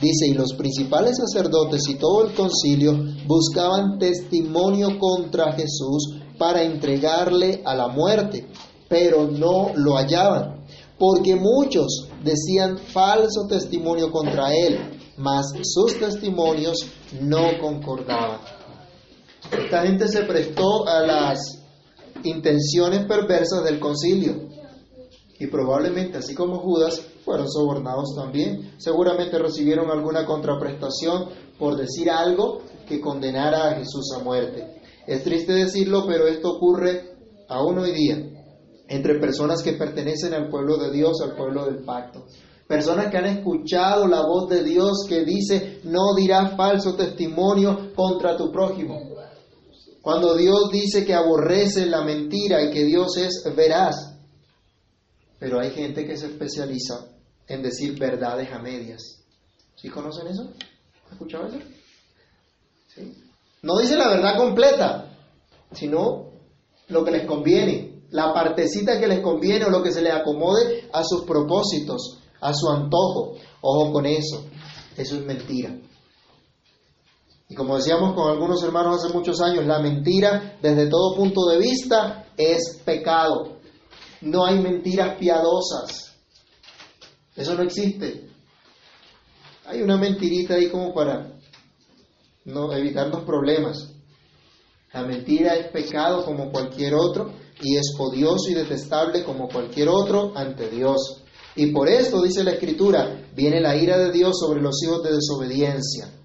Dice, 0.00 0.26
y 0.26 0.34
los 0.34 0.52
principales 0.52 1.16
sacerdotes 1.16 1.88
y 1.88 1.94
todo 1.94 2.26
el 2.26 2.34
concilio 2.34 2.92
buscaban 3.26 3.98
testimonio 3.98 4.98
contra 4.98 5.52
Jesús 5.52 6.20
para 6.38 6.62
entregarle 6.62 7.62
a 7.64 7.74
la 7.74 7.88
muerte, 7.88 8.46
pero 8.88 9.26
no 9.26 9.72
lo 9.74 9.96
hallaban 9.96 10.64
porque 10.98 11.34
muchos 11.34 12.08
decían 12.22 12.78
falso 12.78 13.46
testimonio 13.48 14.10
contra 14.10 14.54
él, 14.54 14.78
mas 15.16 15.46
sus 15.62 15.98
testimonios 15.98 16.86
no 17.20 17.58
concordaban. 17.60 18.53
Esta 19.50 19.82
gente 19.82 20.08
se 20.08 20.22
prestó 20.22 20.86
a 20.88 21.00
las 21.00 21.62
intenciones 22.22 23.06
perversas 23.06 23.64
del 23.64 23.78
concilio 23.78 24.48
y 25.38 25.46
probablemente, 25.48 26.18
así 26.18 26.34
como 26.34 26.58
Judas, 26.58 27.00
fueron 27.24 27.50
sobornados 27.50 28.14
también. 28.16 28.72
Seguramente 28.78 29.38
recibieron 29.38 29.90
alguna 29.90 30.24
contraprestación 30.24 31.28
por 31.58 31.76
decir 31.76 32.10
algo 32.10 32.62
que 32.86 33.00
condenara 33.00 33.70
a 33.70 33.74
Jesús 33.74 34.12
a 34.14 34.22
muerte. 34.22 34.82
Es 35.06 35.22
triste 35.24 35.52
decirlo, 35.52 36.04
pero 36.06 36.26
esto 36.26 36.52
ocurre 36.52 37.14
aún 37.48 37.78
hoy 37.78 37.92
día 37.92 38.30
entre 38.88 39.18
personas 39.18 39.62
que 39.62 39.72
pertenecen 39.72 40.34
al 40.34 40.48
pueblo 40.48 40.76
de 40.76 40.90
Dios, 40.90 41.20
al 41.22 41.36
pueblo 41.36 41.64
del 41.66 41.84
pacto. 41.84 42.26
Personas 42.66 43.10
que 43.10 43.18
han 43.18 43.26
escuchado 43.26 44.06
la 44.06 44.22
voz 44.22 44.48
de 44.48 44.62
Dios 44.62 45.04
que 45.08 45.24
dice, 45.24 45.80
no 45.84 46.14
dirás 46.16 46.56
falso 46.56 46.94
testimonio 46.94 47.92
contra 47.94 48.36
tu 48.36 48.50
prójimo. 48.50 49.13
Cuando 50.04 50.36
Dios 50.36 50.68
dice 50.70 51.06
que 51.06 51.14
aborrece 51.14 51.86
la 51.86 52.04
mentira 52.04 52.62
y 52.62 52.70
que 52.70 52.84
Dios 52.84 53.16
es 53.16 53.42
veraz. 53.56 54.18
Pero 55.38 55.58
hay 55.58 55.70
gente 55.70 56.04
que 56.04 56.18
se 56.18 56.26
especializa 56.26 57.06
en 57.48 57.62
decir 57.62 57.98
verdades 57.98 58.52
a 58.52 58.58
medias. 58.58 59.00
¿Sí 59.74 59.88
conocen 59.88 60.26
eso? 60.26 60.42
¿Han 60.42 61.12
escuchado 61.12 61.46
eso? 61.46 61.56
No 63.62 63.78
dice 63.78 63.96
la 63.96 64.10
verdad 64.10 64.36
completa, 64.36 65.10
sino 65.72 66.32
lo 66.88 67.02
que 67.02 67.10
les 67.10 67.26
conviene, 67.26 68.02
la 68.10 68.34
partecita 68.34 69.00
que 69.00 69.08
les 69.08 69.20
conviene 69.20 69.64
o 69.64 69.70
lo 69.70 69.82
que 69.82 69.90
se 69.90 70.02
les 70.02 70.12
acomode 70.12 70.86
a 70.92 71.02
sus 71.02 71.24
propósitos, 71.24 72.18
a 72.42 72.52
su 72.52 72.68
antojo. 72.68 73.36
Ojo 73.62 73.90
con 73.90 74.04
eso, 74.04 74.44
eso 74.98 75.16
es 75.16 75.24
mentira. 75.24 75.74
Y 77.54 77.56
como 77.56 77.76
decíamos 77.76 78.14
con 78.14 78.32
algunos 78.32 78.64
hermanos 78.64 78.96
hace 78.96 79.14
muchos 79.14 79.40
años, 79.40 79.64
la 79.64 79.78
mentira 79.78 80.58
desde 80.60 80.88
todo 80.88 81.14
punto 81.14 81.46
de 81.46 81.58
vista 81.58 82.26
es 82.36 82.80
pecado. 82.84 83.58
No 84.22 84.44
hay 84.44 84.58
mentiras 84.58 85.16
piadosas. 85.20 86.16
Eso 87.36 87.54
no 87.54 87.62
existe. 87.62 88.28
Hay 89.66 89.82
una 89.82 89.96
mentirita 89.96 90.54
ahí 90.54 90.68
como 90.68 90.92
para 90.92 91.30
no 92.44 92.72
evitarnos 92.72 93.22
problemas. 93.22 93.88
La 94.92 95.04
mentira 95.04 95.54
es 95.54 95.68
pecado 95.68 96.24
como 96.24 96.50
cualquier 96.50 96.94
otro 96.94 97.34
y 97.62 97.76
es 97.76 97.94
odioso 97.96 98.50
y 98.50 98.54
detestable 98.54 99.22
como 99.22 99.46
cualquier 99.46 99.90
otro 99.90 100.32
ante 100.34 100.70
Dios. 100.70 101.22
Y 101.54 101.70
por 101.70 101.88
esto, 101.88 102.20
dice 102.20 102.42
la 102.42 102.50
Escritura, 102.50 103.28
viene 103.32 103.60
la 103.60 103.76
ira 103.76 103.96
de 103.96 104.10
Dios 104.10 104.40
sobre 104.40 104.60
los 104.60 104.74
hijos 104.82 105.04
de 105.04 105.12
desobediencia. 105.12 106.23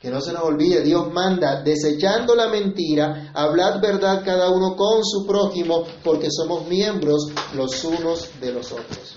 Que 0.00 0.10
no 0.10 0.20
se 0.20 0.32
nos 0.32 0.42
olvide, 0.42 0.82
Dios 0.82 1.10
manda, 1.12 1.62
desechando 1.62 2.34
la 2.34 2.48
mentira, 2.48 3.30
hablad 3.34 3.80
verdad 3.80 4.22
cada 4.24 4.50
uno 4.50 4.76
con 4.76 5.02
su 5.04 5.26
prójimo, 5.26 5.84
porque 6.04 6.28
somos 6.30 6.68
miembros 6.68 7.28
los 7.54 7.82
unos 7.84 8.38
de 8.38 8.52
los 8.52 8.72
otros. 8.72 9.16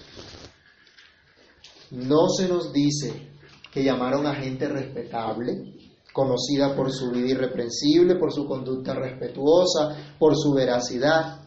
No 1.92 2.30
se 2.30 2.48
nos 2.48 2.72
dice 2.72 3.30
que 3.72 3.84
llamaron 3.84 4.26
a 4.26 4.36
gente 4.36 4.68
respetable, 4.68 5.80
conocida 6.14 6.76
por 6.76 6.92
su 6.92 7.12
vida 7.12 7.30
irreprensible, 7.30 8.16
por 8.16 8.32
su 8.32 8.46
conducta 8.46 8.94
respetuosa, 8.94 10.16
por 10.18 10.36
su 10.36 10.54
veracidad, 10.54 11.42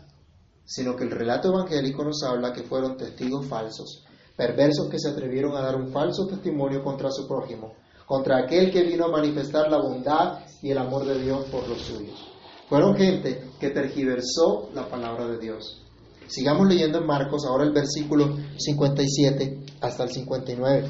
sino 0.64 0.94
que 0.94 1.04
el 1.04 1.10
relato 1.10 1.48
evangélico 1.48 2.04
nos 2.04 2.22
habla 2.22 2.52
que 2.52 2.62
fueron 2.62 2.96
testigos 2.96 3.46
falsos, 3.46 4.04
perversos 4.36 4.88
que 4.88 4.98
se 4.98 5.08
atrevieron 5.08 5.56
a 5.56 5.62
dar 5.62 5.76
un 5.76 5.92
falso 5.92 6.26
testimonio 6.26 6.82
contra 6.82 7.10
su 7.10 7.26
prójimo, 7.26 7.74
contra 8.06 8.38
aquel 8.38 8.70
que 8.70 8.82
vino 8.82 9.06
a 9.06 9.10
manifestar 9.10 9.70
la 9.70 9.78
bondad 9.78 10.40
y 10.62 10.70
el 10.70 10.78
amor 10.78 11.04
de 11.04 11.22
Dios 11.22 11.44
por 11.46 11.68
los 11.68 11.80
suyos. 11.80 12.28
Fueron 12.68 12.96
gente 12.96 13.50
que 13.60 13.70
tergiversó 13.70 14.70
la 14.74 14.88
palabra 14.88 15.26
de 15.26 15.38
Dios. 15.38 15.82
Sigamos 16.26 16.68
leyendo 16.68 16.98
en 16.98 17.06
Marcos 17.06 17.44
ahora 17.46 17.64
el 17.64 17.72
versículo 17.72 18.36
57 18.56 19.64
hasta 19.80 20.04
el 20.04 20.10
59. 20.10 20.88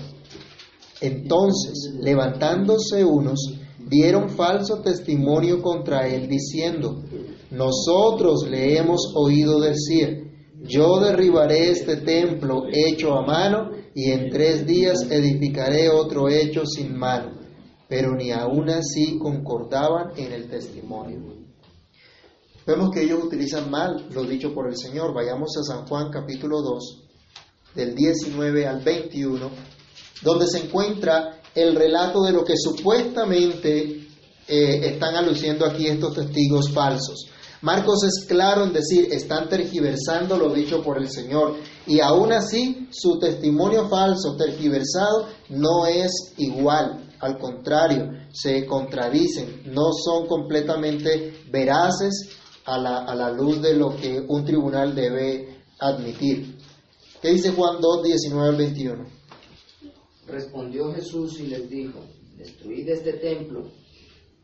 Entonces, 1.01 1.95
levantándose 2.01 3.05
unos, 3.05 3.59
dieron 3.89 4.31
falso 4.31 4.81
testimonio 4.83 5.61
contra 5.61 6.07
él, 6.07 6.29
diciendo, 6.29 7.03
nosotros 7.51 8.47
le 8.49 8.79
hemos 8.79 9.13
oído 9.17 9.61
decir, 9.61 10.31
yo 10.63 11.01
derribaré 11.01 11.71
este 11.71 11.97
templo 11.97 12.63
hecho 12.73 13.15
a 13.15 13.27
mano 13.27 13.82
y 13.95 14.11
en 14.11 14.31
tres 14.31 14.67
días 14.67 14.99
edificaré 15.11 15.89
otro 15.89 16.29
hecho 16.29 16.65
sin 16.67 16.97
mano. 16.97 17.33
Pero 17.89 18.15
ni 18.15 18.31
aun 18.31 18.71
así 18.71 19.19
concordaban 19.19 20.13
en 20.17 20.33
el 20.33 20.49
testimonio. 20.49 21.43
Vemos 22.67 22.91
que 22.91 23.03
ellos 23.03 23.25
utilizan 23.25 23.71
mal 23.71 24.07
lo 24.13 24.25
dicho 24.25 24.55
por 24.55 24.69
el 24.69 24.77
Señor. 24.77 25.13
Vayamos 25.13 25.51
a 25.59 25.63
San 25.63 25.87
Juan 25.87 26.11
capítulo 26.11 26.63
2, 26.63 27.03
del 27.75 27.95
19 27.95 28.67
al 28.67 28.81
21, 28.83 29.51
donde 30.23 30.47
se 30.47 30.59
encuentra 30.59 31.41
el 31.55 31.75
relato 31.75 32.23
de 32.23 32.33
lo 32.33 32.45
que 32.45 32.55
supuestamente 32.57 34.07
eh, 34.49 34.81
están 34.85 35.17
aluciendo 35.17 35.67
aquí 35.67 35.87
estos 35.87 36.15
testigos 36.15 36.71
falsos. 36.71 37.27
Marcos 37.63 38.03
es 38.05 38.27
claro 38.27 38.65
en 38.65 38.73
decir, 38.73 39.09
están 39.13 39.49
tergiversando 39.49 40.37
lo 40.37 40.53
dicho 40.53 40.83
por 40.83 40.99
el 40.99 41.09
Señor. 41.09 41.57
Y 41.87 42.01
aún 42.01 42.33
así, 42.33 42.89
su 42.91 43.21
testimonio 43.21 43.89
falso, 43.89 44.37
tergiversado, 44.37 45.29
no 45.49 45.87
es 45.87 46.35
igual. 46.39 47.09
Al 47.21 47.39
contrario, 47.39 48.11
se 48.33 48.67
contradicen, 48.67 49.63
no 49.67 49.93
son 49.93 50.27
completamente 50.27 51.45
veraces 51.53 52.31
a 52.65 52.79
la, 52.79 53.05
a 53.05 53.15
la 53.15 53.31
luz 53.31 53.63
de 53.63 53.75
lo 53.75 53.97
que 53.97 54.21
un 54.27 54.45
tribunal 54.45 54.97
debe 54.97 55.63
admitir. 55.79 56.59
¿Qué 57.21 57.29
dice 57.31 57.53
Juan 57.53 57.81
2, 57.81 58.03
19 58.03 58.49
al 58.49 58.57
21? 58.57 59.07
Respondió 60.27 60.93
Jesús 60.95 61.39
y 61.39 61.47
les 61.47 61.71
dijo, 61.71 62.01
destruid 62.37 62.89
este 62.89 63.13
templo 63.13 63.71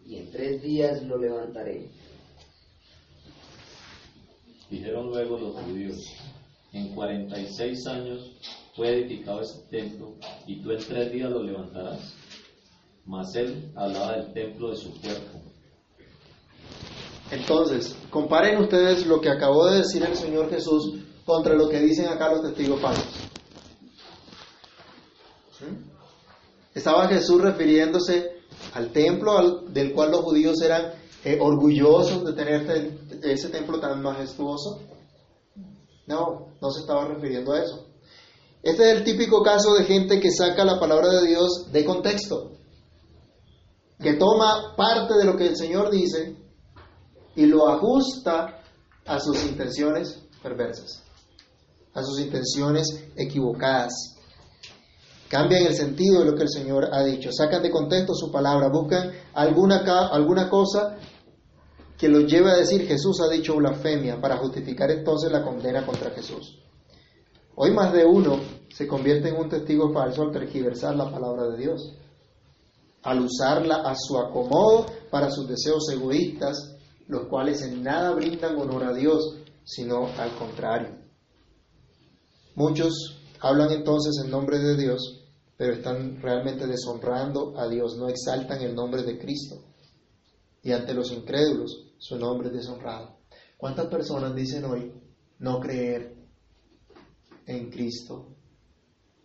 y 0.06 0.16
en 0.16 0.30
tres 0.30 0.62
días 0.62 1.02
lo 1.02 1.18
levantaré. 1.18 1.90
Dijeron 4.70 5.08
luego 5.08 5.38
los 5.38 5.54
judíos, 5.56 5.96
en 6.72 6.94
46 6.94 7.86
años 7.86 8.32
fue 8.76 8.90
edificado 8.90 9.40
este 9.40 9.78
templo 9.78 10.14
y 10.46 10.60
tú 10.60 10.72
en 10.72 10.78
tres 10.78 11.12
días 11.12 11.30
lo 11.30 11.42
levantarás. 11.42 12.14
Mas 13.06 13.34
él 13.34 13.72
hablaba 13.74 14.16
del 14.16 14.32
templo 14.34 14.70
de 14.70 14.76
su 14.76 15.00
cuerpo. 15.00 15.40
Entonces, 17.30 17.96
comparen 18.10 18.58
ustedes 18.58 19.06
lo 19.06 19.20
que 19.20 19.30
acabó 19.30 19.66
de 19.70 19.78
decir 19.78 20.02
el 20.04 20.14
Señor 20.14 20.50
Jesús 20.50 20.94
contra 21.24 21.54
lo 21.54 21.68
que 21.68 21.80
dicen 21.80 22.06
acá 22.06 22.30
los 22.30 22.42
testigos 22.42 22.80
falsos. 22.80 23.06
Estaba 26.74 27.08
Jesús 27.08 27.40
refiriéndose 27.40 28.38
al 28.74 28.90
templo 28.92 29.62
del 29.68 29.92
cual 29.92 30.12
los 30.12 30.20
judíos 30.20 30.60
eran 30.62 30.92
eh, 31.32 31.38
orgullosos 31.40 32.24
de 32.24 32.32
tener 32.32 32.66
te- 32.66 33.32
ese 33.32 33.48
templo 33.50 33.78
tan 33.80 34.02
majestuoso. 34.02 34.80
No, 36.06 36.48
no 36.60 36.70
se 36.70 36.80
estaba 36.80 37.06
refiriendo 37.06 37.52
a 37.52 37.60
eso. 37.62 37.86
Este 38.62 38.90
es 38.90 38.98
el 38.98 39.04
típico 39.04 39.42
caso 39.42 39.74
de 39.74 39.84
gente 39.84 40.20
que 40.20 40.30
saca 40.30 40.64
la 40.64 40.80
palabra 40.80 41.08
de 41.12 41.26
Dios 41.28 41.70
de 41.70 41.84
contexto, 41.84 42.52
que 44.00 44.14
toma 44.14 44.74
parte 44.76 45.14
de 45.14 45.24
lo 45.24 45.36
que 45.36 45.46
el 45.48 45.56
Señor 45.56 45.90
dice 45.90 46.36
y 47.36 47.46
lo 47.46 47.68
ajusta 47.68 48.62
a 49.06 49.20
sus 49.20 49.44
intenciones 49.44 50.18
perversas, 50.42 51.02
a 51.94 52.02
sus 52.02 52.20
intenciones 52.20 52.86
equivocadas. 53.16 53.92
Cambian 55.28 55.66
el 55.66 55.74
sentido 55.74 56.20
de 56.20 56.24
lo 56.30 56.34
que 56.34 56.44
el 56.44 56.48
Señor 56.50 56.88
ha 56.92 57.04
dicho, 57.04 57.30
sacan 57.32 57.62
de 57.62 57.70
contexto 57.70 58.14
su 58.14 58.32
palabra, 58.32 58.68
buscan 58.70 59.12
alguna, 59.34 59.84
alguna 60.10 60.48
cosa 60.48 60.96
que 61.98 62.08
los 62.08 62.30
lleve 62.30 62.52
a 62.52 62.56
decir 62.56 62.86
Jesús 62.86 63.20
ha 63.20 63.28
dicho 63.28 63.56
blasfemia 63.56 64.20
para 64.20 64.36
justificar 64.36 64.88
entonces 64.90 65.32
la 65.32 65.42
condena 65.42 65.84
contra 65.84 66.10
Jesús. 66.10 66.62
Hoy 67.56 67.72
más 67.72 67.92
de 67.92 68.04
uno 68.04 68.38
se 68.72 68.86
convierte 68.86 69.30
en 69.30 69.36
un 69.36 69.48
testigo 69.48 69.92
falso 69.92 70.22
al 70.22 70.30
tergiversar 70.30 70.94
la 70.94 71.10
palabra 71.10 71.48
de 71.48 71.58
Dios, 71.58 71.96
al 73.02 73.20
usarla 73.20 73.82
a 73.84 73.96
su 73.96 74.16
acomodo 74.16 74.86
para 75.10 75.28
sus 75.28 75.48
deseos 75.48 75.90
egoístas, 75.92 76.76
los 77.08 77.26
cuales 77.26 77.62
en 77.62 77.82
nada 77.82 78.12
brindan 78.12 78.56
honor 78.56 78.84
a 78.84 78.94
Dios, 78.94 79.36
sino 79.64 80.06
al 80.18 80.30
contrario. 80.36 80.96
Muchos 82.54 83.18
hablan 83.40 83.72
entonces 83.72 84.22
en 84.24 84.30
nombre 84.30 84.60
de 84.60 84.76
Dios, 84.76 85.24
pero 85.56 85.74
están 85.74 86.22
realmente 86.22 86.68
deshonrando 86.68 87.58
a 87.58 87.66
Dios, 87.66 87.96
no 87.96 88.08
exaltan 88.08 88.62
el 88.62 88.76
nombre 88.76 89.02
de 89.02 89.18
Cristo. 89.18 89.67
Y 90.68 90.72
ante 90.72 90.92
los 90.92 91.10
incrédulos, 91.12 91.86
su 91.96 92.18
nombre 92.18 92.48
es 92.48 92.54
deshonrado. 92.56 93.20
¿Cuántas 93.56 93.86
personas 93.86 94.34
dicen 94.34 94.66
hoy 94.66 94.92
no 95.38 95.60
creer 95.60 96.14
en 97.46 97.70
Cristo 97.70 98.36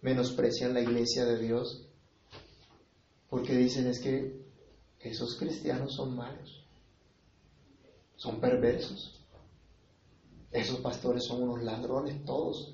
menosprecian 0.02 0.74
la 0.74 0.80
iglesia 0.80 1.26
de 1.26 1.40
Dios 1.40 1.90
porque 3.30 3.58
dicen 3.58 3.88
es 3.88 4.00
que 4.00 4.42
esos 5.02 5.36
cristianos 5.36 5.94
son 5.94 6.16
malos, 6.16 6.66
son 8.16 8.40
perversos, 8.40 9.22
esos 10.50 10.80
pastores 10.80 11.26
son 11.26 11.44
unos 11.44 11.62
ladrones 11.62 12.24
todos. 12.24 12.74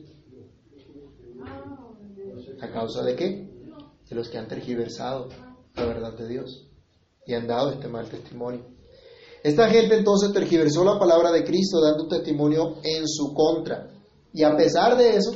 ¿A 2.61 2.69
causa 2.69 3.01
de 3.01 3.15
qué? 3.15 3.49
De 4.07 4.15
los 4.15 4.29
que 4.29 4.37
han 4.37 4.47
tergiversado 4.47 5.29
la 5.73 5.85
verdad 5.85 6.15
de 6.15 6.27
Dios 6.27 6.68
y 7.29 7.35
han 7.35 7.47
dado 7.47 7.71
este 7.71 7.87
mal 7.87 8.09
testimonio. 8.09 8.65
Esta 9.43 9.69
gente 9.69 9.95
entonces 9.95 10.33
tergiversó 10.33 10.83
la 10.83 10.97
palabra 10.97 11.31
de 11.31 11.43
Cristo 11.43 11.79
dando 11.79 12.03
un 12.03 12.09
testimonio 12.09 12.77
en 12.83 13.07
su 13.07 13.33
contra. 13.33 13.87
Y 14.33 14.43
a 14.43 14.55
pesar 14.57 14.97
de 14.97 15.15
eso, 15.15 15.31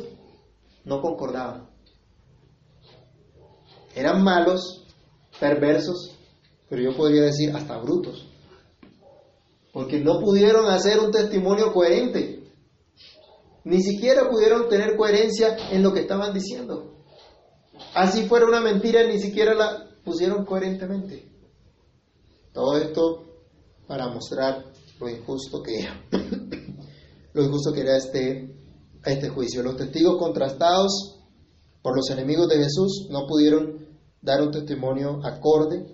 no 0.86 1.01
concordaban. 1.01 1.69
Eran 3.95 4.23
malos, 4.23 4.86
perversos, 5.39 6.15
pero 6.67 6.82
yo 6.82 6.97
podría 6.97 7.21
decir 7.21 7.56
hasta 7.56 7.77
brutos. 7.77 8.27
Porque 9.71 9.99
no 9.99 10.19
pudieron 10.19 10.65
hacer 10.65 10.99
un 10.99 11.12
testimonio 11.12 11.71
coherente. 11.71 12.43
Ni 13.63 13.82
siquiera 13.82 14.29
pudieron 14.29 14.67
tener 14.67 14.97
coherencia 14.97 15.56
en 15.71 15.84
lo 15.84 15.93
que 15.93 16.01
estaban 16.01 16.34
diciendo. 16.34 16.95
Así 17.93 18.25
fuera 18.25 18.47
una 18.47 18.62
mentira, 18.62 19.03
ni 19.03 19.19
siquiera 19.19 19.53
la 19.53 19.89
pusieron 20.03 20.43
coherentemente. 20.43 21.33
Todo 22.54 22.78
esto 22.78 23.24
para 23.88 24.08
mostrar 24.10 24.63
lo 25.00 25.10
injusto 25.10 25.62
que 25.62 25.80
era, 25.80 26.02
lo 27.34 27.44
injusto 27.44 27.74
que 27.74 27.82
era 27.82 27.98
este, 27.98 28.56
este 29.04 29.30
juicio. 29.30 29.63
Los 29.63 29.76
testigos 29.76 30.18
contrastados 30.18 31.20
por 31.82 31.96
los 31.96 32.10
enemigos 32.12 32.48
de 32.48 32.58
Jesús 32.58 33.08
no 33.10 33.26
pudieron 33.28 33.88
dar 34.22 34.42
un 34.42 34.52
testimonio 34.52 35.20
acorde 35.26 35.86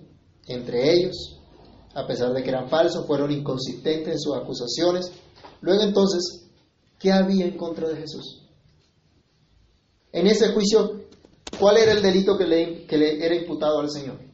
entre 0.46 0.92
ellos, 0.92 1.40
a 1.94 2.06
pesar 2.06 2.32
de 2.32 2.42
que 2.42 2.50
eran 2.50 2.68
falsos, 2.68 3.06
fueron 3.06 3.30
inconsistentes 3.32 4.14
en 4.14 4.20
sus 4.20 4.36
acusaciones. 4.36 5.10
Luego 5.60 5.82
entonces, 5.82 6.48
¿qué 6.98 7.10
había 7.10 7.46
en 7.46 7.56
contra 7.56 7.88
de 7.88 7.96
Jesús? 7.96 8.46
En 10.12 10.26
ese 10.26 10.52
juicio, 10.52 11.06
¿cuál 11.58 11.78
era 11.78 11.92
el 11.92 12.02
delito 12.02 12.36
que 12.36 12.46
le, 12.46 12.86
que 12.86 12.98
le 12.98 13.24
era 13.24 13.34
imputado 13.34 13.80
al 13.80 13.90
Señor? 13.90 14.29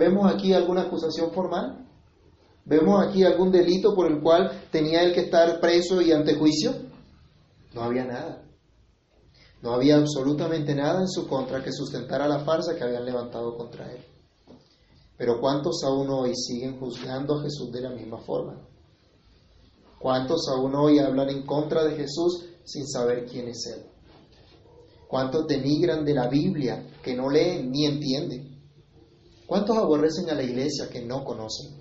¿Vemos 0.00 0.32
aquí 0.32 0.54
alguna 0.54 0.84
acusación 0.84 1.30
formal? 1.30 1.86
¿Vemos 2.64 3.06
aquí 3.06 3.22
algún 3.22 3.52
delito 3.52 3.94
por 3.94 4.10
el 4.10 4.22
cual 4.22 4.50
tenía 4.72 5.02
él 5.02 5.12
que 5.12 5.20
estar 5.20 5.60
preso 5.60 6.00
y 6.00 6.10
ante 6.10 6.36
juicio? 6.36 6.72
No 7.74 7.82
había 7.82 8.06
nada. 8.06 8.42
No 9.60 9.74
había 9.74 9.96
absolutamente 9.96 10.74
nada 10.74 11.02
en 11.02 11.08
su 11.08 11.28
contra 11.28 11.62
que 11.62 11.70
sustentara 11.70 12.26
la 12.26 12.38
farsa 12.46 12.74
que 12.76 12.82
habían 12.82 13.04
levantado 13.04 13.54
contra 13.58 13.92
él. 13.92 14.02
Pero 15.18 15.38
¿cuántos 15.38 15.84
aún 15.84 16.08
hoy 16.08 16.34
siguen 16.34 16.80
juzgando 16.80 17.38
a 17.38 17.42
Jesús 17.42 17.70
de 17.70 17.82
la 17.82 17.90
misma 17.90 18.16
forma? 18.20 18.56
¿Cuántos 19.98 20.48
aún 20.48 20.74
hoy 20.76 20.98
hablan 20.98 21.28
en 21.28 21.44
contra 21.44 21.84
de 21.84 21.94
Jesús 21.94 22.46
sin 22.64 22.88
saber 22.88 23.26
quién 23.26 23.48
es 23.48 23.66
Él? 23.66 23.84
¿Cuántos 25.06 25.46
denigran 25.46 26.06
de 26.06 26.14
la 26.14 26.26
Biblia 26.26 26.86
que 27.02 27.14
no 27.14 27.28
leen 27.28 27.70
ni 27.70 27.84
entienden? 27.84 28.49
¿Cuántos 29.50 29.76
aborrecen 29.78 30.30
a 30.30 30.34
la 30.34 30.44
iglesia 30.44 30.88
que 30.88 31.04
no 31.04 31.24
conocen? 31.24 31.72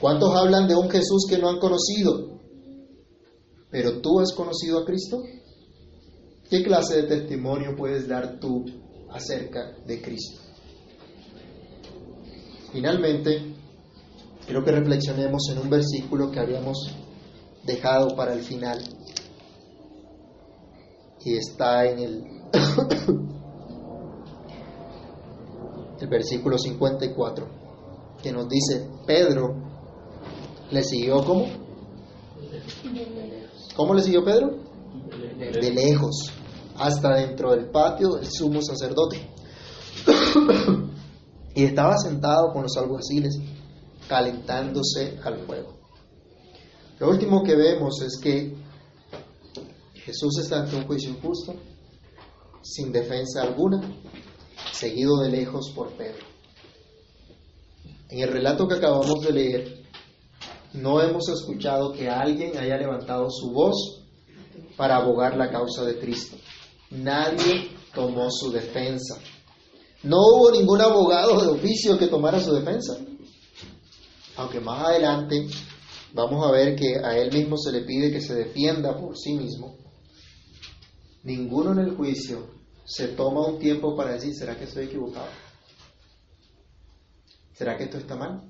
¿Cuántos 0.00 0.34
hablan 0.34 0.66
de 0.66 0.74
un 0.74 0.90
Jesús 0.90 1.24
que 1.30 1.38
no 1.38 1.48
han 1.48 1.60
conocido? 1.60 2.40
¿Pero 3.70 4.00
tú 4.00 4.18
has 4.18 4.32
conocido 4.32 4.80
a 4.80 4.84
Cristo? 4.84 5.22
¿Qué 6.50 6.64
clase 6.64 7.02
de 7.02 7.02
testimonio 7.04 7.76
puedes 7.76 8.08
dar 8.08 8.40
tú 8.40 8.64
acerca 9.08 9.76
de 9.86 10.02
Cristo? 10.02 10.40
Finalmente, 12.72 13.54
quiero 14.44 14.64
que 14.64 14.72
reflexionemos 14.72 15.42
en 15.52 15.58
un 15.58 15.70
versículo 15.70 16.32
que 16.32 16.40
habíamos 16.40 16.92
dejado 17.64 18.16
para 18.16 18.32
el 18.32 18.42
final 18.42 18.82
y 21.24 21.36
está 21.36 21.86
en 21.86 22.00
el, 22.00 22.24
el 26.00 26.08
versículo 26.08 26.58
54 26.58 27.46
que 28.22 28.32
nos 28.32 28.48
dice, 28.48 28.88
Pedro 29.06 29.54
le 30.70 30.82
siguió 30.82 31.24
¿cómo? 31.24 31.46
¿Cómo 33.76 33.94
le 33.94 34.02
siguió 34.02 34.24
Pedro? 34.24 34.56
De 35.38 35.70
lejos, 35.70 36.32
hasta 36.76 37.14
dentro 37.16 37.52
del 37.52 37.70
patio 37.70 38.14
del 38.14 38.26
sumo 38.26 38.62
sacerdote. 38.62 39.30
y 41.54 41.64
estaba 41.64 41.96
sentado 41.98 42.52
con 42.52 42.62
los 42.62 42.76
alguaciles, 42.76 43.38
calentándose 44.08 45.18
al 45.22 45.38
fuego. 45.46 45.76
Lo 46.98 47.10
último 47.10 47.42
que 47.42 47.54
vemos 47.54 48.00
es 48.02 48.18
que 48.22 48.56
Jesús 49.94 50.38
está 50.38 50.60
ante 50.60 50.76
un 50.76 50.86
juicio 50.86 51.10
injusto, 51.10 51.54
sin 52.62 52.92
defensa 52.92 53.42
alguna, 53.42 53.82
seguido 54.78 55.18
de 55.18 55.30
lejos 55.30 55.70
por 55.74 55.92
Pedro. 55.92 56.24
En 58.08 58.20
el 58.20 58.28
relato 58.28 58.68
que 58.68 58.74
acabamos 58.74 59.20
de 59.22 59.32
leer, 59.32 59.82
no 60.74 61.00
hemos 61.00 61.28
escuchado 61.28 61.92
que 61.92 62.08
alguien 62.08 62.56
haya 62.58 62.76
levantado 62.76 63.28
su 63.30 63.50
voz 63.50 64.04
para 64.76 64.96
abogar 64.96 65.36
la 65.36 65.50
causa 65.50 65.84
de 65.84 65.98
Cristo. 65.98 66.36
Nadie 66.90 67.70
tomó 67.94 68.30
su 68.30 68.52
defensa. 68.52 69.18
No 70.02 70.18
hubo 70.18 70.50
ningún 70.52 70.80
abogado 70.80 71.40
de 71.40 71.48
oficio 71.48 71.98
que 71.98 72.06
tomara 72.06 72.38
su 72.40 72.52
defensa. 72.52 72.98
Aunque 74.36 74.60
más 74.60 74.86
adelante 74.86 75.48
vamos 76.12 76.46
a 76.46 76.52
ver 76.52 76.76
que 76.76 76.98
a 77.02 77.16
él 77.16 77.32
mismo 77.32 77.56
se 77.56 77.72
le 77.72 77.80
pide 77.82 78.12
que 78.12 78.20
se 78.20 78.34
defienda 78.34 78.96
por 78.96 79.16
sí 79.16 79.32
mismo. 79.32 79.76
Ninguno 81.24 81.72
en 81.72 81.78
el 81.78 81.96
juicio 81.96 82.55
se 82.86 83.08
toma 83.08 83.46
un 83.46 83.58
tiempo 83.58 83.96
para 83.96 84.12
decir, 84.12 84.34
¿será 84.34 84.56
que 84.56 84.64
estoy 84.64 84.84
equivocado? 84.84 85.28
¿Será 87.52 87.76
que 87.76 87.84
esto 87.84 87.98
está 87.98 88.14
mal? 88.14 88.42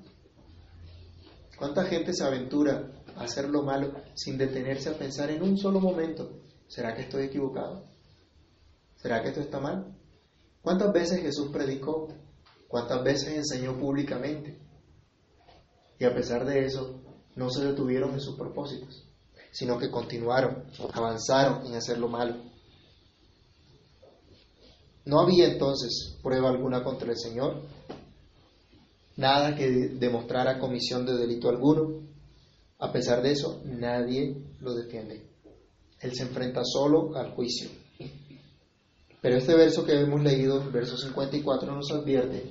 ¿Cuánta 1.57 1.85
gente 1.85 2.13
se 2.13 2.23
aventura 2.23 2.91
a 3.15 3.23
hacer 3.23 3.49
lo 3.49 3.63
malo 3.63 3.93
sin 4.13 4.37
detenerse 4.37 4.89
a 4.89 4.97
pensar 4.97 5.31
en 5.31 5.41
un 5.41 5.57
solo 5.57 5.79
momento? 5.79 6.39
¿Será 6.67 6.93
que 6.93 7.01
estoy 7.01 7.25
equivocado? 7.25 7.87
¿Será 8.95 9.23
que 9.23 9.29
esto 9.29 9.41
está 9.41 9.59
mal? 9.59 9.97
¿Cuántas 10.61 10.93
veces 10.93 11.21
Jesús 11.21 11.49
predicó? 11.51 12.09
¿Cuántas 12.67 13.03
veces 13.03 13.29
enseñó 13.29 13.75
públicamente? 13.79 14.59
Y 15.97 16.05
a 16.05 16.13
pesar 16.13 16.45
de 16.45 16.65
eso, 16.65 17.01
no 17.35 17.49
se 17.49 17.63
detuvieron 17.63 18.13
en 18.13 18.19
sus 18.19 18.37
propósitos, 18.37 19.07
sino 19.51 19.79
que 19.79 19.89
continuaron, 19.89 20.65
avanzaron 20.93 21.65
en 21.65 21.75
hacer 21.75 21.97
lo 21.97 22.07
malo. 22.07 22.35
No 25.07 25.21
había 25.21 25.47
entonces 25.47 26.17
prueba 26.21 26.49
alguna 26.49 26.83
contra 26.83 27.09
el 27.09 27.17
Señor, 27.17 27.61
nada 29.15 29.55
que 29.55 29.69
demostrara 29.69 30.59
comisión 30.59 31.05
de 31.05 31.13
delito 31.13 31.47
alguno. 31.47 32.01
A 32.79 32.91
pesar 32.91 33.21
de 33.21 33.31
eso, 33.31 33.61
nadie 33.63 34.35
lo 34.59 34.75
defiende. 34.75 35.25
Él 36.01 36.13
se 36.13 36.23
enfrenta 36.23 36.59
solo 36.65 37.15
al 37.15 37.31
juicio. 37.31 37.69
Pero 39.21 39.37
este 39.37 39.55
verso 39.55 39.85
que 39.85 39.93
hemos 39.93 40.21
leído, 40.21 40.61
el 40.61 40.71
verso 40.71 40.97
54, 40.97 41.73
nos 41.73 41.89
advierte 41.89 42.43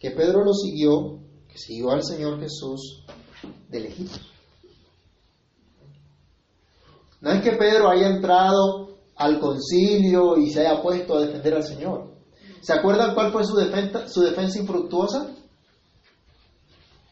que 0.00 0.10
Pedro 0.10 0.44
lo 0.44 0.52
siguió, 0.52 1.20
que 1.46 1.58
siguió 1.58 1.92
al 1.92 2.02
Señor 2.02 2.40
Jesús 2.40 3.04
de 3.68 3.80
lejitos. 3.80 4.20
No 7.20 7.30
es 7.30 7.40
que 7.40 7.52
Pedro 7.52 7.88
haya 7.88 8.08
entrado 8.08 8.93
al 9.16 9.40
concilio 9.40 10.36
y 10.36 10.50
se 10.50 10.66
haya 10.66 10.82
puesto 10.82 11.16
a 11.16 11.20
defender 11.20 11.54
al 11.54 11.64
Señor. 11.64 12.14
¿Se 12.60 12.72
acuerdan 12.72 13.14
cuál 13.14 13.30
fue 13.30 13.44
su 13.44 13.54
defensa, 13.56 14.08
su 14.08 14.22
defensa 14.22 14.58
infructuosa? 14.58 15.28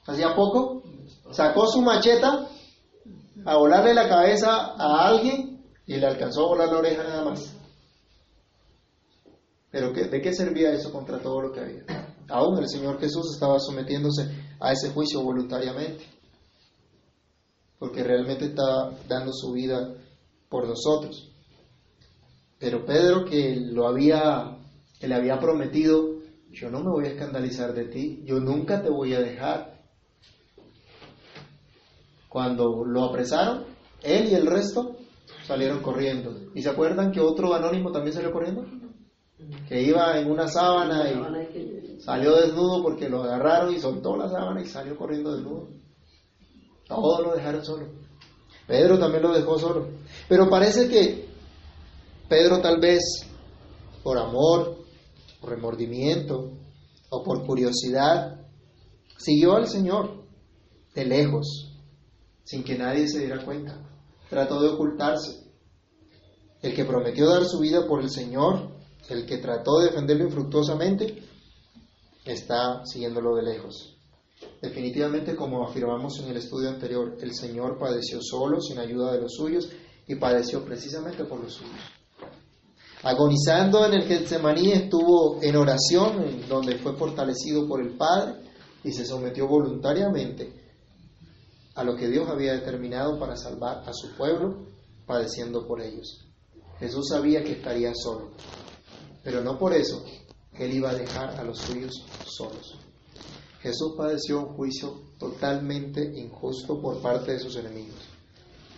Hacía 0.06 0.34
poco, 0.34 0.82
sacó 1.30 1.66
su 1.66 1.82
macheta 1.82 2.48
a 3.44 3.56
volarle 3.56 3.94
la 3.94 4.08
cabeza 4.08 4.74
a 4.76 5.06
alguien 5.06 5.64
y 5.86 5.96
le 5.96 6.06
alcanzó 6.06 6.44
a 6.44 6.48
volar 6.48 6.68
la 6.68 6.78
oreja 6.78 7.02
nada 7.02 7.24
más. 7.24 7.54
Pero 9.70 9.92
¿de 9.92 10.20
qué 10.20 10.34
servía 10.34 10.72
eso 10.72 10.92
contra 10.92 11.18
todo 11.18 11.40
lo 11.40 11.52
que 11.52 11.60
había? 11.60 11.84
Aún 12.28 12.58
el 12.58 12.68
Señor 12.68 13.00
Jesús 13.00 13.34
estaba 13.34 13.58
sometiéndose 13.58 14.30
a 14.60 14.72
ese 14.72 14.90
juicio 14.90 15.22
voluntariamente, 15.22 16.04
porque 17.78 18.02
realmente 18.02 18.46
estaba 18.46 18.92
dando 19.08 19.32
su 19.32 19.52
vida 19.52 19.94
por 20.48 20.68
nosotros. 20.68 21.31
Pero 22.62 22.84
Pedro 22.84 23.24
que 23.24 23.56
lo 23.56 23.88
había, 23.88 24.56
que 25.00 25.08
le 25.08 25.16
había 25.16 25.40
prometido, 25.40 26.20
yo 26.52 26.70
no 26.70 26.78
me 26.78 26.90
voy 26.90 27.06
a 27.06 27.10
escandalizar 27.10 27.74
de 27.74 27.86
ti, 27.86 28.22
yo 28.24 28.38
nunca 28.38 28.80
te 28.80 28.88
voy 28.88 29.14
a 29.14 29.20
dejar. 29.20 29.80
Cuando 32.28 32.84
lo 32.84 33.02
apresaron, 33.02 33.64
él 34.04 34.28
y 34.28 34.34
el 34.34 34.46
resto, 34.46 34.94
salieron 35.44 35.82
corriendo. 35.82 36.52
¿Y 36.54 36.62
se 36.62 36.70
acuerdan 36.70 37.10
que 37.10 37.18
otro 37.18 37.52
anónimo 37.52 37.90
también 37.90 38.14
salió 38.14 38.30
corriendo? 38.30 38.64
Que 39.68 39.82
iba 39.82 40.16
en 40.20 40.30
una 40.30 40.46
sábana 40.46 41.10
y 41.10 42.00
salió 42.00 42.36
desnudo 42.36 42.80
porque 42.80 43.08
lo 43.08 43.24
agarraron 43.24 43.74
y 43.74 43.80
soltó 43.80 44.16
la 44.16 44.28
sábana 44.28 44.62
y 44.62 44.66
salió 44.66 44.96
corriendo 44.96 45.34
desnudo. 45.34 45.66
Todos 46.86 47.26
lo 47.26 47.34
dejaron 47.34 47.64
solo. 47.64 47.86
Pedro 48.68 49.00
también 49.00 49.24
lo 49.24 49.32
dejó 49.32 49.58
solo. 49.58 49.88
Pero 50.28 50.48
parece 50.48 50.88
que 50.88 51.31
Pedro 52.32 52.62
tal 52.62 52.80
vez 52.80 53.02
por 54.02 54.16
amor, 54.16 54.86
por 55.38 55.50
remordimiento 55.50 56.50
o 57.10 57.22
por 57.22 57.44
curiosidad, 57.44 58.40
siguió 59.18 59.54
al 59.54 59.68
Señor 59.68 60.24
de 60.94 61.04
lejos, 61.04 61.76
sin 62.42 62.64
que 62.64 62.78
nadie 62.78 63.06
se 63.06 63.18
diera 63.18 63.44
cuenta. 63.44 63.78
Trató 64.30 64.62
de 64.62 64.70
ocultarse. 64.70 65.44
El 66.62 66.74
que 66.74 66.86
prometió 66.86 67.28
dar 67.28 67.44
su 67.44 67.58
vida 67.58 67.86
por 67.86 68.00
el 68.00 68.08
Señor, 68.08 68.70
el 69.10 69.26
que 69.26 69.36
trató 69.36 69.80
de 69.80 69.88
defenderlo 69.90 70.24
infructuosamente, 70.24 71.22
está 72.24 72.82
siguiéndolo 72.86 73.36
de 73.36 73.42
lejos. 73.42 73.98
Definitivamente, 74.62 75.36
como 75.36 75.68
afirmamos 75.68 76.18
en 76.20 76.30
el 76.30 76.38
estudio 76.38 76.70
anterior, 76.70 77.14
el 77.20 77.34
Señor 77.34 77.78
padeció 77.78 78.20
solo, 78.22 78.58
sin 78.62 78.78
ayuda 78.78 79.12
de 79.12 79.20
los 79.20 79.34
suyos, 79.34 79.68
y 80.06 80.14
padeció 80.14 80.64
precisamente 80.64 81.26
por 81.26 81.38
los 81.38 81.52
suyos. 81.52 82.01
Agonizando 83.04 83.84
en 83.84 83.94
el 83.94 84.04
Getsemaní 84.04 84.70
estuvo 84.70 85.42
en 85.42 85.56
oración, 85.56 86.46
donde 86.48 86.78
fue 86.78 86.94
fortalecido 86.94 87.66
por 87.66 87.80
el 87.80 87.96
Padre 87.96 88.34
y 88.84 88.92
se 88.92 89.04
sometió 89.04 89.48
voluntariamente 89.48 90.52
a 91.74 91.82
lo 91.82 91.96
que 91.96 92.06
Dios 92.06 92.28
había 92.28 92.52
determinado 92.52 93.18
para 93.18 93.36
salvar 93.36 93.82
a 93.88 93.92
su 93.92 94.14
pueblo, 94.16 94.66
padeciendo 95.04 95.66
por 95.66 95.80
ellos. 95.80 96.28
Jesús 96.78 97.08
sabía 97.08 97.42
que 97.42 97.52
estaría 97.52 97.92
solo, 97.92 98.30
pero 99.24 99.42
no 99.42 99.58
por 99.58 99.72
eso 99.72 100.04
él 100.52 100.72
iba 100.72 100.90
a 100.90 100.94
dejar 100.94 101.40
a 101.40 101.42
los 101.42 101.58
suyos 101.58 101.92
solos. 102.24 102.78
Jesús 103.60 103.94
padeció 103.96 104.40
un 104.40 104.54
juicio 104.54 105.00
totalmente 105.18 106.04
injusto 106.20 106.80
por 106.80 107.02
parte 107.02 107.32
de 107.32 107.40
sus 107.40 107.56
enemigos, 107.56 107.98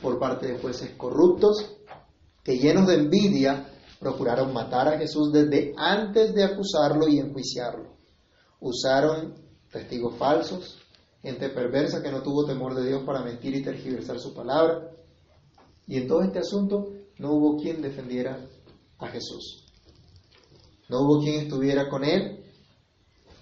por 0.00 0.18
parte 0.18 0.46
de 0.46 0.58
jueces 0.58 0.92
corruptos 0.96 1.76
que 2.42 2.58
llenos 2.58 2.86
de 2.86 2.94
envidia 2.94 3.70
procuraron 4.04 4.52
matar 4.52 4.86
a 4.86 4.98
Jesús 4.98 5.32
desde 5.32 5.72
antes 5.78 6.34
de 6.34 6.44
acusarlo 6.44 7.08
y 7.08 7.18
enjuiciarlo. 7.18 7.96
Usaron 8.60 9.34
testigos 9.72 10.14
falsos, 10.16 10.78
gente 11.22 11.48
perversa 11.48 12.02
que 12.02 12.12
no 12.12 12.22
tuvo 12.22 12.44
temor 12.44 12.74
de 12.74 12.86
Dios 12.86 13.02
para 13.06 13.24
mentir 13.24 13.56
y 13.56 13.62
tergiversar 13.62 14.20
su 14.20 14.34
palabra. 14.34 14.90
Y 15.86 15.96
en 15.96 16.06
todo 16.06 16.20
este 16.20 16.38
asunto 16.38 16.92
no 17.18 17.32
hubo 17.32 17.56
quien 17.56 17.80
defendiera 17.80 18.46
a 18.98 19.08
Jesús. 19.08 19.64
No 20.90 21.00
hubo 21.00 21.22
quien 21.22 21.40
estuviera 21.40 21.88
con 21.88 22.04
él, 22.04 22.44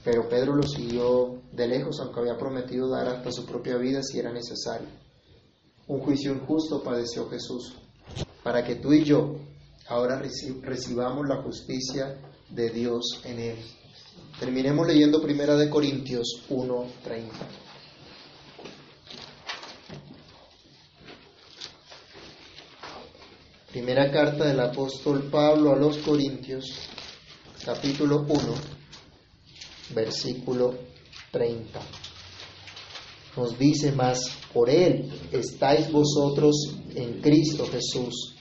pero 0.04 0.28
Pedro 0.28 0.54
lo 0.54 0.62
siguió 0.62 1.42
de 1.50 1.66
lejos, 1.66 1.98
aunque 1.98 2.20
había 2.20 2.38
prometido 2.38 2.88
dar 2.88 3.08
hasta 3.08 3.32
su 3.32 3.44
propia 3.46 3.78
vida 3.78 4.00
si 4.04 4.20
era 4.20 4.32
necesario. 4.32 4.86
Un 5.88 5.98
juicio 5.98 6.32
injusto 6.32 6.84
padeció 6.84 7.28
Jesús, 7.28 7.74
para 8.44 8.62
que 8.62 8.76
tú 8.76 8.92
y 8.92 9.02
yo 9.02 9.38
ahora 9.88 10.20
recibamos 10.62 11.26
la 11.28 11.42
justicia 11.42 12.18
de 12.48 12.70
Dios 12.70 13.20
en 13.24 13.38
él. 13.38 13.58
Terminemos 14.38 14.86
leyendo 14.86 15.22
Primera 15.22 15.56
de 15.56 15.68
Corintios 15.68 16.44
1:30. 16.48 17.30
Primera 23.70 24.10
carta 24.10 24.44
del 24.44 24.60
apóstol 24.60 25.30
Pablo 25.30 25.72
a 25.72 25.76
los 25.76 25.96
Corintios, 25.98 26.66
capítulo 27.64 28.26
1, 28.28 28.38
versículo 29.94 30.74
30. 31.30 31.80
Nos 33.36 33.58
dice 33.58 33.92
más, 33.92 34.30
por 34.52 34.68
él 34.68 35.10
estáis 35.32 35.90
vosotros 35.90 36.54
en 36.94 37.22
Cristo 37.22 37.66
Jesús 37.66 38.34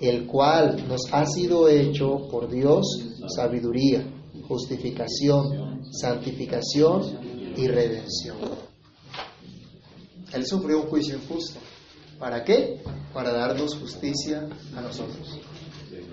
el 0.00 0.26
cual 0.26 0.86
nos 0.88 1.02
ha 1.12 1.24
sido 1.26 1.68
hecho 1.68 2.28
por 2.30 2.50
Dios 2.50 2.86
sabiduría, 3.34 4.04
justificación, 4.46 5.82
santificación 5.92 7.52
y 7.56 7.66
redención. 7.66 8.36
Él 10.32 10.46
sufrió 10.46 10.82
un 10.82 10.88
juicio 10.88 11.16
injusto. 11.16 11.58
¿Para 12.18 12.44
qué? 12.44 12.82
Para 13.12 13.32
darnos 13.32 13.76
justicia 13.76 14.48
a 14.76 14.80
nosotros, 14.80 15.38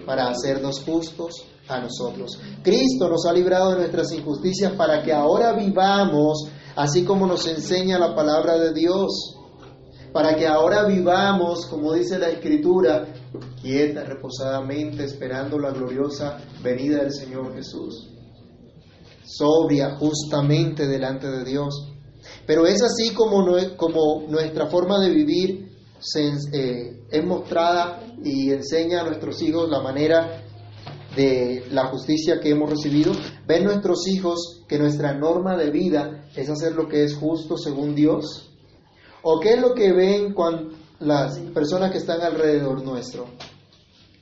para 0.05 0.29
hacernos 0.29 0.81
justos 0.81 1.45
a 1.67 1.79
nosotros. 1.79 2.39
Cristo 2.61 3.09
nos 3.09 3.25
ha 3.25 3.33
librado 3.33 3.71
de 3.71 3.77
nuestras 3.77 4.11
injusticias 4.11 4.73
para 4.73 5.01
que 5.01 5.11
ahora 5.11 5.53
vivamos 5.53 6.47
así 6.75 7.05
como 7.05 7.25
nos 7.25 7.47
enseña 7.47 7.97
la 7.97 8.13
palabra 8.13 8.57
de 8.57 8.73
Dios, 8.73 9.37
para 10.11 10.35
que 10.35 10.47
ahora 10.47 10.85
vivamos, 10.85 11.65
como 11.65 11.93
dice 11.93 12.19
la 12.19 12.29
Escritura, 12.29 13.07
quieta, 13.61 14.03
reposadamente, 14.03 15.03
esperando 15.03 15.59
la 15.59 15.71
gloriosa 15.71 16.37
venida 16.63 17.03
del 17.03 17.13
Señor 17.13 17.53
Jesús. 17.55 18.09
Sobria, 19.23 19.95
justamente 19.97 20.87
delante 20.87 21.27
de 21.27 21.43
Dios. 21.43 21.91
Pero 22.45 22.65
es 22.65 22.81
así 22.81 23.13
como, 23.13 23.43
nuestra 24.27 24.67
forma 24.67 24.99
de 24.99 25.09
vivir 25.09 25.69
se, 25.99 26.31
eh, 26.53 26.99
es 27.09 27.25
mostrada 27.25 28.01
y 28.23 28.51
enseña 28.51 29.01
a 29.01 29.05
nuestros 29.05 29.41
hijos 29.41 29.69
la 29.69 29.81
manera 29.81 30.43
de 31.15 31.63
la 31.71 31.87
justicia 31.87 32.39
que 32.39 32.49
hemos 32.49 32.69
recibido. 32.69 33.13
Ven 33.47 33.63
nuestros 33.63 34.07
hijos 34.07 34.63
que 34.67 34.77
nuestra 34.77 35.13
norma 35.13 35.57
de 35.57 35.71
vida 35.71 36.25
es 36.35 36.49
hacer 36.49 36.73
lo 36.73 36.87
que 36.87 37.03
es 37.03 37.15
justo 37.15 37.57
según 37.57 37.95
Dios. 37.95 38.51
¿O 39.23 39.39
qué 39.39 39.53
es 39.53 39.61
lo 39.61 39.73
que 39.73 39.91
ven 39.91 40.33
cuando 40.33 40.75
las 40.99 41.37
personas 41.53 41.91
que 41.91 41.97
están 41.97 42.21
alrededor 42.21 42.83
nuestro? 42.83 43.27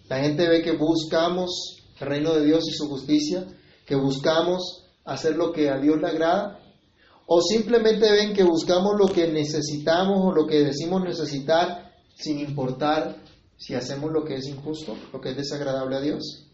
La 0.09 0.19
gente 0.19 0.47
ve 0.47 0.61
que 0.61 0.75
buscamos 0.75 1.77
el 1.99 2.07
reino 2.07 2.33
de 2.33 2.45
Dios 2.45 2.63
y 2.67 2.71
su 2.71 2.87
justicia, 2.87 3.45
que 3.85 3.95
buscamos 3.95 4.85
hacer 5.05 5.35
lo 5.35 5.51
que 5.51 5.69
a 5.69 5.77
Dios 5.77 5.99
le 6.01 6.07
agrada, 6.07 6.59
o 7.25 7.41
simplemente 7.41 8.11
ven 8.11 8.33
que 8.33 8.43
buscamos 8.43 8.93
lo 8.97 9.07
que 9.07 9.27
necesitamos 9.31 10.19
o 10.21 10.31
lo 10.33 10.45
que 10.45 10.63
decimos 10.63 11.03
necesitar 11.03 11.93
sin 12.15 12.39
importar 12.39 13.17
si 13.57 13.75
hacemos 13.75 14.11
lo 14.11 14.23
que 14.25 14.35
es 14.35 14.47
injusto, 14.47 14.95
lo 15.13 15.21
que 15.21 15.29
es 15.29 15.37
desagradable 15.37 15.95
a 15.95 16.01
Dios. 16.01 16.49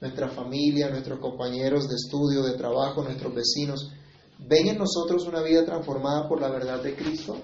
Nuestra 0.00 0.28
familia, 0.28 0.88
nuestros 0.90 1.18
compañeros 1.18 1.88
de 1.88 1.96
estudio, 1.96 2.42
de 2.42 2.56
trabajo, 2.56 3.02
nuestros 3.02 3.34
vecinos, 3.34 3.90
ven 4.38 4.68
en 4.68 4.78
nosotros 4.78 5.26
una 5.26 5.42
vida 5.42 5.64
transformada 5.64 6.28
por 6.28 6.40
la 6.40 6.48
verdad 6.50 6.82
de 6.82 6.94
Cristo 6.94 7.36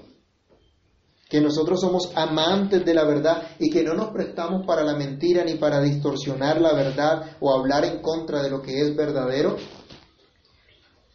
que 1.28 1.40
nosotros 1.40 1.80
somos 1.80 2.12
amantes 2.14 2.84
de 2.84 2.94
la 2.94 3.04
verdad 3.04 3.42
y 3.58 3.68
que 3.70 3.82
no 3.82 3.94
nos 3.94 4.12
prestamos 4.12 4.64
para 4.64 4.84
la 4.84 4.94
mentira 4.94 5.44
ni 5.44 5.54
para 5.54 5.80
distorsionar 5.80 6.60
la 6.60 6.72
verdad 6.72 7.36
o 7.40 7.52
hablar 7.52 7.84
en 7.84 8.00
contra 8.00 8.42
de 8.42 8.50
lo 8.50 8.62
que 8.62 8.80
es 8.80 8.94
verdadero, 8.94 9.56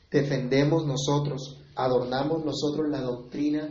defendemos 0.09 0.85
nosotros, 0.85 1.57
adornamos 1.75 2.43
nosotros 2.43 2.89
la 2.89 3.01
doctrina 3.01 3.69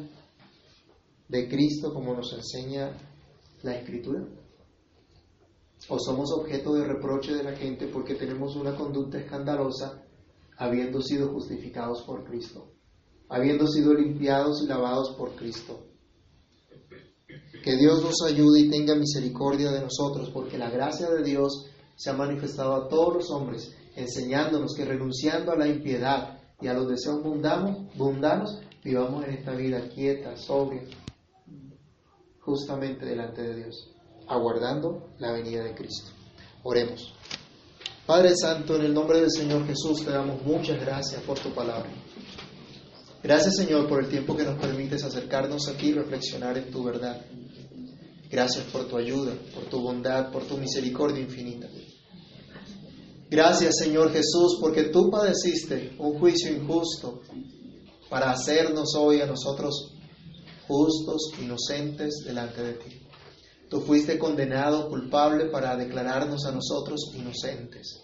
de 1.28 1.48
Cristo 1.48 1.92
como 1.92 2.14
nos 2.14 2.32
enseña 2.32 2.90
la 3.62 3.76
Escritura. 3.76 4.24
O 5.88 5.98
somos 5.98 6.32
objeto 6.32 6.74
de 6.74 6.84
reproche 6.84 7.34
de 7.34 7.42
la 7.42 7.52
gente 7.52 7.86
porque 7.86 8.14
tenemos 8.14 8.56
una 8.56 8.74
conducta 8.76 9.18
escandalosa 9.18 10.02
habiendo 10.56 11.02
sido 11.02 11.32
justificados 11.32 12.02
por 12.02 12.24
Cristo, 12.24 12.72
habiendo 13.28 13.66
sido 13.66 13.94
limpiados 13.94 14.62
y 14.62 14.66
lavados 14.66 15.10
por 15.16 15.32
Cristo. 15.32 15.89
Que 17.62 17.76
Dios 17.76 18.02
nos 18.02 18.22
ayude 18.26 18.60
y 18.60 18.70
tenga 18.70 18.94
misericordia 18.94 19.70
de 19.70 19.80
nosotros, 19.80 20.30
porque 20.32 20.56
la 20.56 20.70
gracia 20.70 21.10
de 21.10 21.22
Dios 21.22 21.66
se 21.96 22.10
ha 22.10 22.14
manifestado 22.14 22.74
a 22.74 22.88
todos 22.88 23.14
los 23.14 23.30
hombres, 23.30 23.74
enseñándonos 23.94 24.74
que 24.74 24.84
renunciando 24.84 25.52
a 25.52 25.56
la 25.56 25.68
impiedad 25.68 26.38
y 26.60 26.68
a 26.68 26.74
los 26.74 26.88
deseos 26.88 27.22
mundanos, 27.22 27.94
mundanos 27.94 28.60
vivamos 28.82 29.24
en 29.24 29.34
esta 29.34 29.52
vida 29.52 29.88
quieta, 29.88 30.36
sobria, 30.36 30.82
justamente 32.40 33.04
delante 33.04 33.42
de 33.42 33.56
Dios, 33.56 33.90
aguardando 34.26 35.10
la 35.18 35.32
venida 35.32 35.62
de 35.62 35.74
Cristo. 35.74 36.10
Oremos. 36.62 37.14
Padre 38.06 38.32
Santo, 38.34 38.76
en 38.76 38.86
el 38.86 38.94
nombre 38.94 39.20
del 39.20 39.30
Señor 39.30 39.66
Jesús 39.66 40.04
te 40.04 40.10
damos 40.10 40.42
muchas 40.42 40.80
gracias 40.80 41.22
por 41.22 41.38
tu 41.38 41.50
palabra. 41.50 41.90
Gracias 43.22 43.56
Señor 43.56 43.86
por 43.86 44.02
el 44.02 44.08
tiempo 44.08 44.34
que 44.36 44.44
nos 44.44 44.58
permites 44.58 45.04
acercarnos 45.04 45.68
aquí 45.68 45.88
y 45.88 45.92
reflexionar 45.92 46.56
en 46.56 46.70
tu 46.70 46.82
verdad. 46.82 47.20
Gracias 48.30 48.64
por 48.66 48.86
tu 48.86 48.96
ayuda, 48.96 49.34
por 49.54 49.64
tu 49.64 49.80
bondad, 49.80 50.30
por 50.32 50.44
tu 50.44 50.56
misericordia 50.56 51.20
infinita. 51.20 51.68
Gracias 53.28 53.76
Señor 53.76 54.10
Jesús 54.10 54.58
porque 54.60 54.84
tú 54.84 55.10
padeciste 55.10 55.94
un 55.98 56.18
juicio 56.18 56.50
injusto 56.50 57.20
para 58.08 58.30
hacernos 58.30 58.94
hoy 58.96 59.20
a 59.20 59.26
nosotros 59.26 59.94
justos, 60.66 61.32
inocentes 61.40 62.22
delante 62.24 62.62
de 62.62 62.72
ti. 62.74 63.00
Tú 63.68 63.80
fuiste 63.82 64.18
condenado, 64.18 64.88
culpable, 64.88 65.46
para 65.46 65.76
declararnos 65.76 66.44
a 66.46 66.52
nosotros 66.52 67.12
inocentes. 67.14 68.02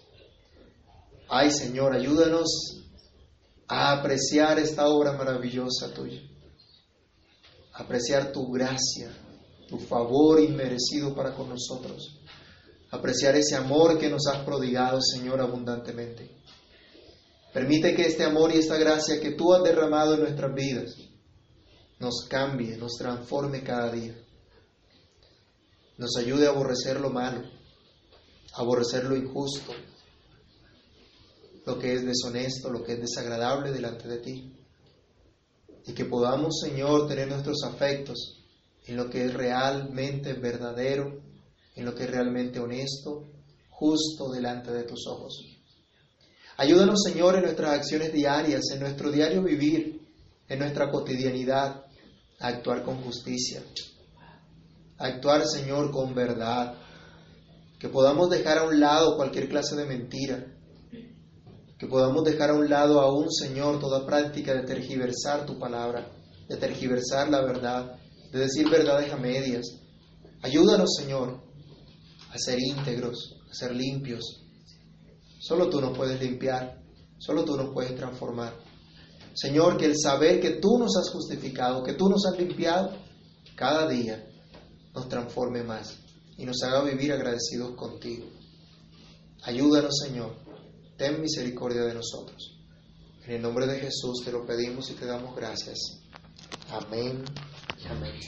Ay 1.27 1.51
Señor, 1.51 1.93
ayúdanos 1.93 2.86
a 3.67 3.91
apreciar 3.91 4.59
esta 4.59 4.87
obra 4.87 5.13
maravillosa 5.13 5.93
tuya, 5.93 6.21
apreciar 7.73 8.31
tu 8.31 8.49
gracia, 8.51 9.11
tu 9.67 9.77
favor 9.77 10.39
inmerecido 10.39 11.13
para 11.13 11.33
con 11.35 11.49
nosotros, 11.49 12.21
apreciar 12.91 13.35
ese 13.35 13.55
amor 13.55 13.99
que 13.99 14.09
nos 14.09 14.27
has 14.27 14.43
prodigado, 14.45 14.99
Señor, 15.01 15.41
abundantemente. 15.41 16.37
Permite 17.53 17.95
que 17.95 18.05
este 18.05 18.23
amor 18.23 18.53
y 18.53 18.59
esta 18.59 18.77
gracia 18.77 19.19
que 19.19 19.31
tú 19.31 19.53
has 19.53 19.63
derramado 19.63 20.13
en 20.13 20.21
nuestras 20.21 20.53
vidas 20.53 20.95
nos 21.99 22.25
cambie, 22.29 22.77
nos 22.77 22.93
transforme 22.93 23.63
cada 23.63 23.91
día. 23.91 24.15
Nos 25.97 26.15
ayude 26.17 26.45
a 26.45 26.51
aborrecer 26.51 26.99
lo 26.99 27.09
malo, 27.09 27.41
a 28.53 28.61
aborrecer 28.61 29.05
lo 29.05 29.15
injusto, 29.15 29.73
lo 31.67 31.77
que 31.77 31.93
es 31.93 32.05
deshonesto, 32.05 32.69
lo 32.69 32.81
que 32.81 32.93
es 32.93 33.01
desagradable 33.01 33.73
delante 33.73 34.07
de 34.07 34.19
ti. 34.19 34.53
Y 35.85 35.91
que 35.91 36.05
podamos, 36.05 36.61
Señor, 36.61 37.09
tener 37.09 37.27
nuestros 37.27 37.61
afectos 37.65 38.41
en 38.85 38.95
lo 38.95 39.09
que 39.09 39.25
es 39.25 39.33
realmente 39.33 40.31
verdadero, 40.31 41.21
en 41.75 41.85
lo 41.85 41.93
que 41.93 42.05
es 42.05 42.09
realmente 42.09 42.61
honesto, 42.61 43.25
justo 43.69 44.31
delante 44.31 44.71
de 44.71 44.83
tus 44.83 45.05
ojos. 45.07 45.43
Ayúdanos, 46.55 47.01
Señor, 47.03 47.35
en 47.35 47.43
nuestras 47.43 47.73
acciones 47.73 48.13
diarias, 48.13 48.61
en 48.71 48.79
nuestro 48.79 49.11
diario 49.11 49.43
vivir, 49.43 50.07
en 50.47 50.59
nuestra 50.59 50.89
cotidianidad, 50.89 51.85
a 52.39 52.47
actuar 52.47 52.83
con 52.83 53.03
justicia, 53.03 53.61
a 54.97 55.05
actuar, 55.05 55.45
Señor, 55.45 55.91
con 55.91 56.15
verdad, 56.15 56.75
que 57.77 57.89
podamos 57.89 58.29
dejar 58.29 58.59
a 58.59 58.63
un 58.63 58.79
lado 58.79 59.17
cualquier 59.17 59.49
clase 59.49 59.75
de 59.75 59.85
mentira, 59.85 60.56
que 61.77 61.87
podamos 61.87 62.23
dejar 62.23 62.49
a 62.49 62.55
un 62.55 62.69
lado 62.69 62.99
aún, 62.99 63.31
Señor, 63.31 63.79
toda 63.79 64.05
práctica 64.05 64.53
de 64.53 64.63
tergiversar 64.63 65.45
tu 65.45 65.59
palabra, 65.59 66.11
de 66.49 66.57
tergiversar 66.57 67.29
la 67.29 67.41
verdad, 67.41 67.99
de 68.31 68.39
decir 68.39 68.69
verdades 68.69 69.11
a 69.11 69.17
medias. 69.17 69.65
Ayúdanos, 70.41 70.95
Señor, 70.95 71.39
a 72.31 72.37
ser 72.37 72.59
íntegros, 72.59 73.35
a 73.49 73.53
ser 73.53 73.75
limpios. 73.75 74.43
Solo 75.39 75.69
tú 75.69 75.79
nos 75.79 75.95
puedes 75.95 76.19
limpiar, 76.19 76.81
solo 77.19 77.45
tú 77.45 77.55
nos 77.55 77.73
puedes 77.73 77.95
transformar. 77.95 78.53
Señor, 79.35 79.77
que 79.77 79.85
el 79.85 79.95
saber 79.97 80.39
que 80.39 80.59
tú 80.59 80.79
nos 80.79 80.97
has 80.97 81.11
justificado, 81.11 81.83
que 81.83 81.93
tú 81.93 82.09
nos 82.09 82.25
has 82.25 82.39
limpiado, 82.39 82.91
cada 83.55 83.87
día 83.87 84.27
nos 84.95 85.07
transforme 85.07 85.63
más 85.63 85.95
y 86.37 86.45
nos 86.45 86.61
haga 86.63 86.81
vivir 86.81 87.13
agradecidos 87.13 87.75
contigo. 87.75 88.25
Ayúdanos, 89.43 89.95
Señor, 90.03 90.46
ten 90.97 91.21
misericordia 91.21 91.83
de 91.83 91.93
nosotros. 91.93 92.57
En 93.25 93.35
el 93.35 93.41
nombre 93.41 93.67
de 93.67 93.79
Jesús 93.79 94.23
te 94.23 94.31
lo 94.31 94.45
pedimos 94.45 94.89
y 94.89 94.93
te 94.93 95.05
damos 95.05 95.35
gracias. 95.35 95.99
Amén 96.69 97.23
y 97.77 97.87
amén. 97.87 98.19